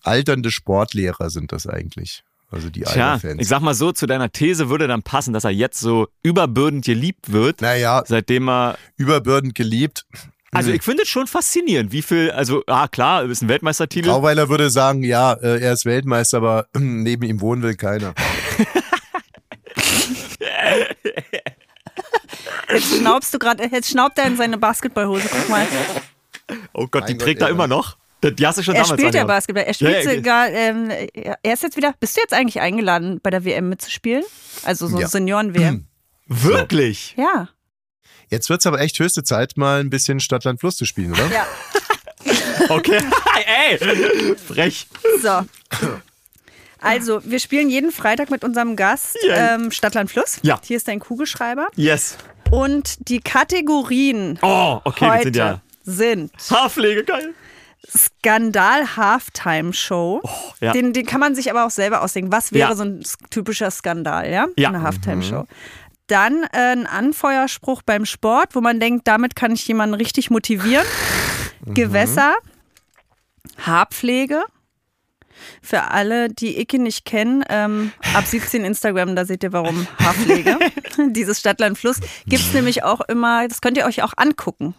[0.03, 2.25] alternde Sportlehrer sind das eigentlich.
[2.51, 3.43] Also die Tja, Alter-Fans.
[3.43, 6.85] ich sag mal so, zu deiner These würde dann passen, dass er jetzt so überbürdend
[6.85, 10.07] geliebt wird, naja, seitdem er überbürdend geliebt.
[10.53, 14.09] Also ich finde es schon faszinierend, wie viel, also, ah klar, ist ein Weltmeistertitel.
[14.09, 18.15] Grauweiler würde sagen, ja, äh, er ist Weltmeister, aber neben ihm wohnen will keiner.
[22.71, 25.29] Jetzt schnaubst du gerade, jetzt schnaubt er in seine Basketballhose.
[25.31, 25.67] Guck mal.
[26.75, 27.97] Oh Gott, die Mein trägt Gott, er ey, immer noch.
[28.23, 29.25] Die die hast du schon Er damals spielt ja.
[29.25, 29.65] Basketball.
[29.65, 33.21] Er spielt Ja, ja, sogar, ähm, er ist jetzt wieder, bist du jetzt eigentlich eingeladen,
[33.23, 34.25] bei der WM mitzuspielen?
[34.65, 35.09] Also so Ja.
[35.09, 35.87] Senioren-WM.
[36.27, 37.15] Wirklich?
[37.17, 37.49] Ja.
[38.31, 41.27] Jetzt wird's aber echt höchste Zeit, mal ein bisschen Stadtland Fluss zu spielen, oder?
[41.33, 41.47] Ja.
[42.71, 42.99] Okay.
[43.71, 44.89] Ey, frech.
[45.23, 45.47] So.
[46.81, 49.55] Also, wir spielen jeden Freitag mit unserem Gast Yay.
[49.55, 50.39] ähm, Stadtland Fluss.
[50.43, 50.61] Ja.
[50.65, 51.69] Hier ist dein Kugelschreiber.
[51.77, 52.19] Yes.
[52.51, 57.33] Und die Kategorien Oh, okay, wir heute sind ja sind Haarpflege, geil.
[57.97, 60.21] Skandal Halftime Show.
[60.23, 60.29] Oh,
[60.61, 60.73] ja.
[60.73, 62.31] den, den kann man sich aber auch selber ausdenken.
[62.33, 62.77] Was wäre Ja.
[62.77, 64.47] so ein typischer Skandal, ja?
[64.59, 64.69] Ja.
[64.69, 64.75] Mhm.
[64.75, 65.47] Eine Halftime Show.
[66.09, 70.87] Dann äh, ein Anfeuerspruch beim Sport, wo man denkt, damit kann ich jemanden richtig motivieren.
[71.65, 71.75] Mhm.
[71.75, 72.35] Gewässer,
[73.59, 74.43] Haarpflege.
[75.63, 80.59] Für alle, die Icke nicht kennen, ähm, ab 17 Instagram, da seht ihr warum Haarpflege.
[81.11, 84.75] Dieses Stadtland Fluss gibt es nämlich auch immer, das könnt ihr euch auch angucken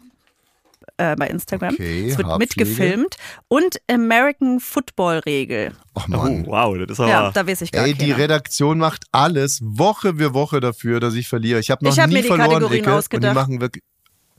[1.00, 1.74] äh, bei Instagram.
[1.74, 2.56] Okay, es wird Haarpflege.
[2.66, 3.18] mitgefilmt.
[3.48, 5.72] Und American Football Regel.
[5.96, 6.46] Ach Oh, Mann.
[6.46, 7.10] wow, das ist aber.
[7.10, 8.12] Ja, da weiß ich gar Ey, die.
[8.12, 11.60] Redaktion macht alles Woche für Woche dafür, dass ich verliere.
[11.60, 13.32] Ich habe noch Ich hab nie mir die verloren, Kategorien und ausgedacht.
[13.34, 13.84] die machen wirklich,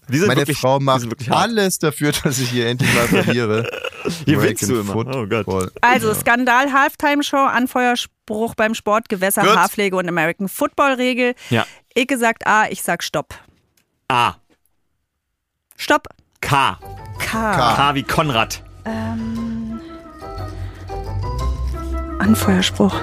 [0.09, 3.69] die sind meine wirklich, Frau die macht alles dafür, dass ich hier endlich mal verliere.
[4.25, 4.97] Hier willst du immer.
[4.97, 5.73] Oh Gott.
[5.83, 9.55] Also Skandal Halftime Show, Anfeuerspruch beim Sport, Gewässer, Gut.
[9.57, 11.35] Haarpflege und American Football Regel.
[11.51, 11.67] Ja.
[11.95, 13.35] Icke sagt A, ich sag Stopp.
[14.09, 14.37] A.
[15.77, 16.09] Stopp.
[16.41, 16.77] K.
[17.19, 17.53] K.
[17.55, 17.77] K.
[17.77, 18.63] K wie Konrad.
[22.19, 22.95] Anfeuerspruch.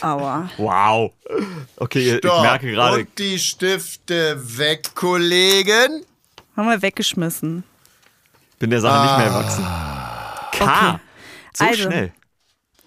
[0.00, 0.50] Aua.
[0.56, 1.12] Wow.
[1.76, 2.42] Okay, ich Stopp.
[2.42, 6.04] merke gerade, Und die Stifte weg, Kollegen.
[6.56, 7.64] Haben wir weggeschmissen.
[8.52, 9.64] ich bin der Sache nicht mehr erwachsen.
[10.52, 11.00] K.
[11.54, 12.12] So Also, schnell.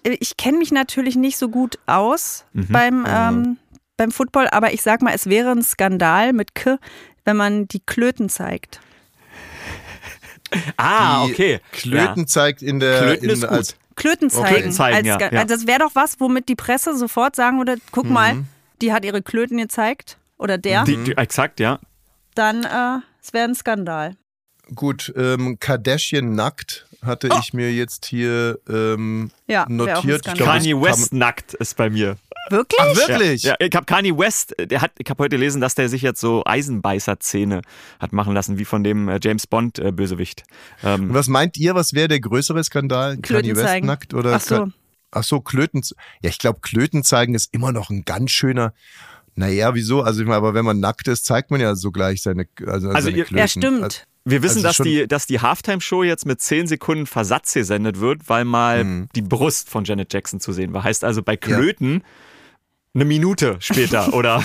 [0.02, 2.68] Ich kenne mich natürlich nicht so gut aus Mhm.
[2.70, 3.56] beim, ähm,
[3.96, 6.78] beim Football, aber ich sag mal, es wäre ein Skandal mit K,
[7.24, 8.80] wenn man die Klöten zeigt.
[10.76, 11.60] Ah, Die okay.
[11.72, 13.00] Klöten zeigt in der.
[13.02, 13.50] Klöten in, ist gut.
[13.50, 14.40] als, Klöten Okay.
[14.54, 14.72] zeigen.
[14.72, 15.40] Zeigen, als, ja, ja.
[15.40, 18.12] Also das wäre doch was, womit die Presse sofort sagen würde, guck Mhm.
[18.12, 18.44] mal,
[18.80, 21.80] die hat ihre Klöten gezeigt oder der, Die, die, exakt, ja.
[22.34, 24.16] dann äh, es wäre ein Skandal.
[24.74, 27.38] Gut, ähm, Kardashian nackt hatte Oh.
[27.40, 30.26] ich mir jetzt hier ähm, Ja, notiert.
[30.26, 32.16] Ich glaub, Kanye West nackt ist bei mir.
[32.50, 32.78] Wirklich?
[32.80, 33.42] Ach, wirklich?
[33.42, 36.02] Ja, ja ich habe Kanye West, der hat, ich habe heute gelesen, dass der sich
[36.02, 37.62] jetzt so Eisenbeißer-Zähne
[37.98, 40.44] hat machen lassen, wie von dem äh, James Bond äh, Bösewicht.
[40.84, 43.16] Ähm, was meint ihr, was wäre der größere Skandal?
[43.16, 43.86] Klöten Kanye West zeigen.
[43.86, 44.34] nackt oder?
[44.36, 44.68] Ach so.
[45.10, 45.82] Ach so, Klöten.
[46.22, 48.74] Ja, ich glaube, Klöten zeigen ist immer noch ein ganz schöner.
[49.34, 50.02] Naja, wieso?
[50.02, 53.06] Also ich meine, aber wenn man nackt ist, zeigt man ja sogleich seine, also, Also
[53.08, 53.38] seine ihr- Klöten.
[53.38, 53.82] Ja, stimmt.
[53.82, 58.00] Also, wir wissen, Also dass, die, dass die Halftime-Show jetzt mit 10 Sekunden Versatz gesendet
[58.00, 59.08] wird, weil mal Mhm.
[59.14, 60.84] die Brust von Janet Jackson zu sehen war.
[60.84, 62.02] Heißt also, bei Klöten
[62.96, 64.42] eine Minute später oder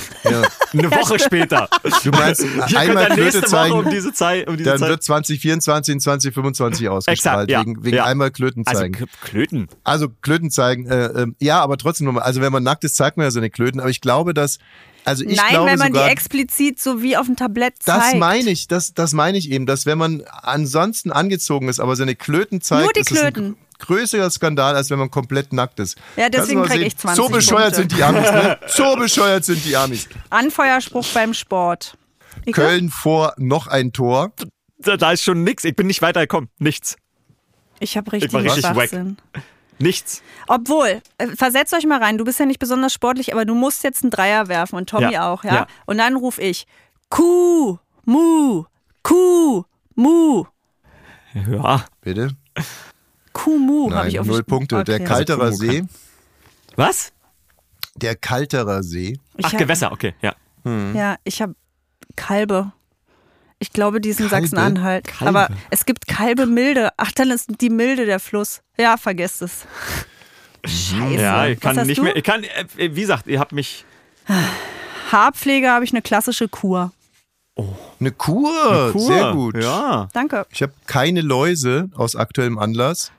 [0.74, 1.70] eine Woche später.
[2.04, 4.90] Du meinst, Ihr einmal Klöte Woche zeigen, um diese Zeit, um diese dann Zeit.
[4.90, 7.62] wird 2024 in 2025 ausgestrahlt, ja.
[7.62, 8.06] wegen, wegen Ja.
[8.06, 8.94] einmal Klöten also zeigen.
[8.94, 9.68] K- Klöten.
[9.84, 13.18] Also Klöten zeigen, äh, ähm, ja, aber trotzdem nochmal, also wenn man nackt ist, zeigt
[13.18, 14.60] man ja seine Klöten, aber ich glaube, dass,
[15.06, 18.00] also ich Nein, glaube wenn man sogar, die explizit so wie auf dem Tablett das
[18.04, 18.20] zeigt.
[18.20, 22.16] meine ich, das, das meine ich eben, dass wenn man ansonsten angezogen ist, aber seine
[22.16, 23.56] Klöten zeigt, Nur die es ein Klöten.
[23.82, 25.98] Größerer Skandal, als wenn man komplett nackt ist.
[26.16, 26.88] Ja, deswegen Kannst du mal krieg sehen?
[26.88, 27.82] ich 20 So bescheuert Punkte.
[27.82, 28.60] sind die Amis, ne?
[28.68, 30.08] So bescheuert sind die Amis.
[30.30, 31.98] Anfeuerspruch beim Sport.
[32.46, 32.52] Ike?
[32.54, 34.32] Köln vor noch ein Tor.
[34.80, 35.64] Da, da ist schon nix.
[35.64, 36.50] Ich bin nicht weitergekommen.
[36.58, 36.96] Nichts.
[37.80, 39.44] Ich habe Ich richtig, war richtig wack.
[39.80, 40.22] Nichts.
[40.48, 43.84] Obwohl, äh, versetzt euch mal rein, du bist ja nicht besonders sportlich, aber du musst
[43.84, 45.54] jetzt einen Dreier werfen und Tommy Ja, auch, ja?
[45.54, 45.68] ja.
[45.88, 46.68] Und dann ruf ich
[47.10, 48.66] Kuh, Mu,
[49.04, 49.64] Kuh,
[49.96, 50.46] Mu.
[51.34, 51.86] Ja.
[52.02, 52.30] Bitte?
[53.34, 54.84] Kuh, Mu habe ich auf null Punkte.
[54.84, 55.06] Der Okay.
[55.06, 55.84] Kalterer Also Kumu See.
[56.76, 57.12] Was?
[57.96, 59.18] Der Kalterer See.
[59.38, 60.34] Ich Ach, hab- Gewässer, okay, ja.
[60.94, 61.56] Ja, ich habe
[62.16, 62.72] Kalbe.
[63.60, 64.30] Ich glaube, die ist in?
[64.30, 65.08] Sachsen-Anhalt.
[65.22, 66.90] Aber es gibt Kalbe Milde.
[66.98, 68.62] Ach, dann ist die Milde der Fluss.
[68.78, 69.66] Ja, vergesst es.
[70.66, 71.22] Scheiße.
[71.22, 72.04] Ja, ich Was kann hast nicht du?
[72.04, 72.16] mehr.
[72.16, 73.86] Ich kann, äh, wie gesagt, ihr habt mich.
[75.12, 76.92] Haarpflege habe ich eine klassische Kur.
[78.00, 78.92] Eine Kur.
[78.92, 79.02] Kur.
[79.02, 79.62] Sehr gut.
[79.62, 80.08] Ja.
[80.14, 80.46] Danke.
[80.52, 83.12] Ich habe keine Läuse aus aktuellem Anlass.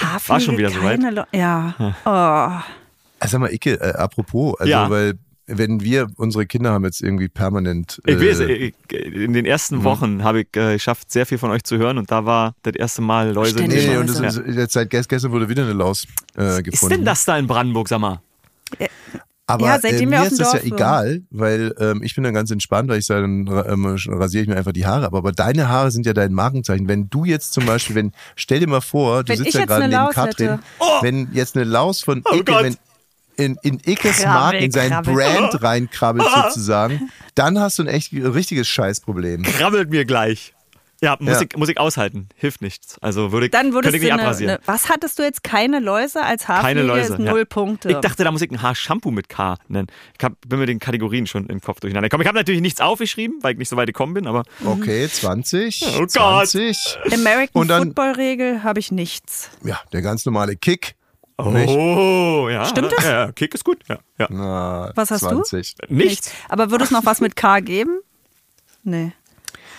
[0.00, 1.00] Haarpflege, schon wieder soweit?
[1.02, 1.74] Lo- Ja.
[2.04, 2.62] Oh.
[3.22, 4.88] Also sag mal, Icke, äh, apropos, also Ja.
[4.90, 5.14] weil
[5.52, 8.00] wenn wir, unsere Kinder haben jetzt irgendwie permanent.
[8.06, 9.84] Ich weiß, äh, ich, in den ersten Mhm.
[9.84, 12.74] Wochen habe ich äh, geschafft, sehr viel von euch zu hören und da war das
[12.76, 13.58] erste Mal Läuse.
[13.58, 14.26] Ständig Nee, nee, und das Ja.
[14.28, 16.70] ist, jetzt seit gest- gestern wurde wieder eine Laus äh, gefunden.
[16.72, 18.20] ist denn das da in Brandenburg, sag mal?
[19.50, 20.72] Aber Ja, seitdem äh, wir mir ist das ja Dorf wohnen.
[20.74, 24.48] egal, weil ähm, ich bin dann ganz entspannt, weil ich sage, dann ähm, rasiere ich
[24.48, 25.06] mir einfach die Haare.
[25.06, 26.88] Aber, aber deine Haare sind ja dein Markenzeichen.
[26.88, 29.82] Wenn du jetzt zum Beispiel, wenn, stell dir mal vor, du Wenn sitzt ja gerade
[29.82, 30.62] neben Laus Katrin, hätte.
[31.02, 32.64] wenn jetzt eine Laus von Oh Icke, Gott.
[32.64, 32.76] wenn
[33.36, 35.14] in, in Ickes Krabbel, Marken, in sein krabbel.
[35.14, 39.42] Brand reinkrabbelt sozusagen, dann hast du ein echt richtiges Scheißproblem.
[39.44, 40.52] Krabbelt mir gleich.
[41.02, 41.46] Ja, muss, Ja.
[41.50, 42.28] Ich, muss ich aushalten.
[42.34, 42.98] Hilft nichts.
[43.00, 44.50] Also würde ich, Dann könnte würdest ich du nicht eine, abrasieren.
[44.56, 45.42] eine, Was hattest du jetzt?
[45.42, 46.74] Keine Läuse als Haarpflege?
[46.80, 47.12] Keine Läuse.
[47.14, 47.44] Ist null ja.
[47.46, 47.90] Punkte.
[47.90, 49.86] Ich dachte, da muss ich ein Haarshampoo mit K nennen.
[50.18, 52.22] Ich hab, bin mit den Kategorien schon im Kopf durcheinander gekommen.
[52.22, 55.84] Ich habe natürlich nichts aufgeschrieben, weil ich nicht so weit gekommen bin, aber Okay, 20,
[55.96, 56.10] Oh Gott.
[56.10, 56.98] 20.
[57.12, 59.50] American Und dann- Football Regel habe ich nichts.
[59.64, 60.96] Ja, der ganz normale Kick.
[61.42, 61.70] Nicht?
[61.70, 62.66] Oh, ja.
[62.66, 63.02] Stimmt das?
[63.06, 63.78] Ja, Kick ist gut.
[63.88, 64.26] Ja, ja.
[64.28, 65.28] Na, Was hast du?
[65.28, 65.74] 20.
[65.88, 66.30] Nichts.
[66.50, 68.00] Aber würde es noch was mit K geben?
[68.82, 69.12] Nee.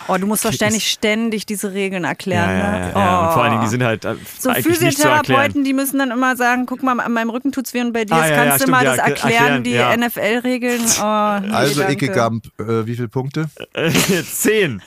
[0.08, 2.50] Oh, du musst doch ständig, diese Regeln Ja, erklären.
[2.50, 2.92] ja, ja, ne?
[2.94, 3.26] ja.
[3.26, 3.64] Und vor allen Dingen, Oh.
[3.64, 5.20] die sind halt äh, so eigentlich nicht zu erklären.
[5.24, 8.04] Physiotherapeuten, die müssen dann immer sagen, guck mal, an meinem Rücken tut's weh und bei
[8.04, 9.96] dir Ah, ja, ja, kannst du stimmt, mal ja, das erkl- erklären, erklären, die ja.
[9.96, 10.80] NFL-Regeln.
[11.00, 11.92] Oh, nee, Also, danke.
[12.06, 13.48] Icke Gamp, äh, wie viele Punkte?
[13.74, 13.90] Äh,
[14.24, 14.82] Zehn.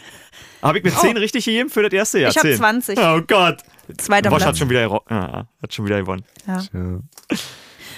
[0.62, 2.32] Habe ich mir zehn richtig gegeben für das erste Jahr?
[2.32, 2.58] Ich hab Zehn.
[2.58, 2.98] 20.
[3.00, 3.58] Oh Gott.
[4.00, 4.48] Zweiter Bosch Platz.
[4.50, 6.24] hat schon wieder, ja, hat schon wieder gewonnen.
[6.48, 6.58] Ja.
[6.74, 7.00] Ja.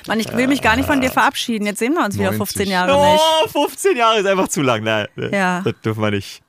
[0.07, 1.65] Mann, ich will mich gar nicht von dir verabschieden.
[1.65, 2.37] Jetzt sehen wir uns wieder 90.
[2.39, 3.21] 15 Jahre nicht.
[3.45, 4.83] Oh, 15 Jahre ist einfach zu lang.
[4.83, 5.61] Nein, Ja.
[5.61, 6.41] das dürfen wir nicht.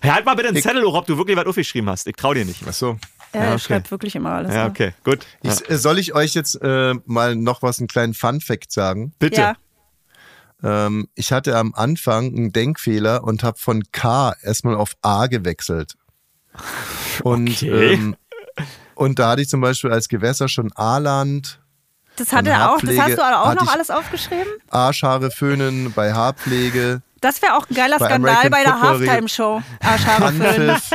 [0.00, 2.06] Hey, halt mal bitte einen Zettel hoch, ob du wirklich was aufgeschrieben hast.
[2.06, 2.62] Ich trau dir nicht.
[2.68, 2.98] Ach so.
[3.34, 3.58] Ja, Ja, er okay.
[3.60, 4.54] schreibt wirklich immer alles.
[4.54, 4.70] Ja, ne?
[4.70, 5.26] okay, gut.
[5.42, 9.12] Ich, äh, soll ich euch jetzt äh, mal noch was, einen kleinen Fun-Fact sagen?
[9.18, 9.40] Bitte.
[9.40, 9.54] Ja.
[10.62, 15.94] Ähm, ich hatte am Anfang einen Denkfehler und habe von K erstmal auf A gewechselt.
[17.22, 17.94] Und, Okay.
[17.94, 18.16] ähm,
[18.94, 21.60] und da hatte ich zum Beispiel als Gewässer schon A-Land,
[22.16, 22.80] Das hat Von er auch.
[22.80, 24.48] Das hast du auch hatte noch alles aufgeschrieben?
[24.70, 29.62] Arschhaare föhnen bei Haarpflege, Das wäre auch ein geiler Bei Skandal American bei der Halftime-Show.
[29.82, 30.90] Handpfiff.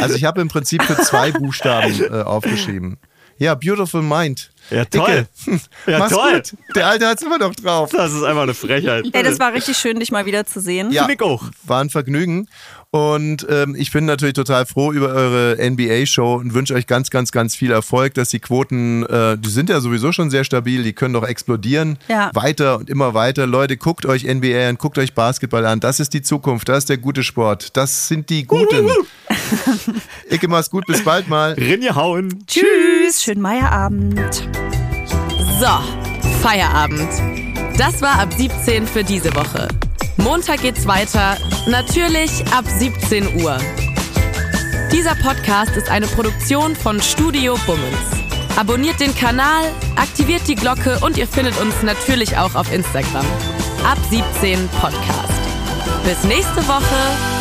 [0.00, 2.98] Also ich habe im Prinzip für zwei Buchstaben äh, aufgeschrieben.
[3.38, 4.50] Ja, Beautiful Mind.
[4.70, 5.26] Ja, toll.
[5.46, 6.32] Icke, Ja, mach's toll.
[6.36, 6.54] gut.
[6.74, 7.90] Der Alte hat's immer noch drauf.
[7.92, 9.04] Das ist einfach eine Frechheit.
[9.12, 10.90] Ey, das war richtig schön, dich mal wieder zu sehen.
[10.90, 11.44] Ja, ich auch.
[11.64, 12.48] war ein Vergnügen.
[12.90, 17.32] Und ähm, ich bin natürlich total froh über eure NBA-Show und wünsche euch ganz, ganz,
[17.32, 20.92] ganz viel Erfolg, dass die Quoten, äh, die sind ja sowieso schon sehr stabil, die
[20.92, 21.98] können doch explodieren.
[22.08, 22.30] Ja.
[22.34, 23.46] Weiter und immer weiter.
[23.46, 25.80] Leute, guckt euch NBA an, guckt euch Basketball an.
[25.80, 27.76] Das ist die Zukunft, das ist der gute Sport.
[27.76, 28.88] Das sind die Guten.
[30.30, 31.52] Icke, mach's gut, bis bald mal.
[31.52, 32.44] Rinje hauen.
[32.46, 33.22] Tschüss.
[33.22, 34.48] Schönen Meierabend.
[35.60, 35.66] So,
[36.40, 37.08] Feierabend.
[37.76, 39.68] Das war ab 17 für diese Woche.
[40.16, 41.36] Montag geht's weiter,
[41.66, 43.58] natürlich ab 17 Uhr.
[44.92, 47.98] Dieser Podcast ist eine Produktion von Studio Bummens.
[48.56, 49.64] Abonniert den Kanal,
[49.96, 53.26] aktiviert die Glocke und ihr findet uns natürlich auch auf Instagram.
[53.84, 55.32] Ab 17 Podcast.
[56.04, 57.35] Bis nächste Woche.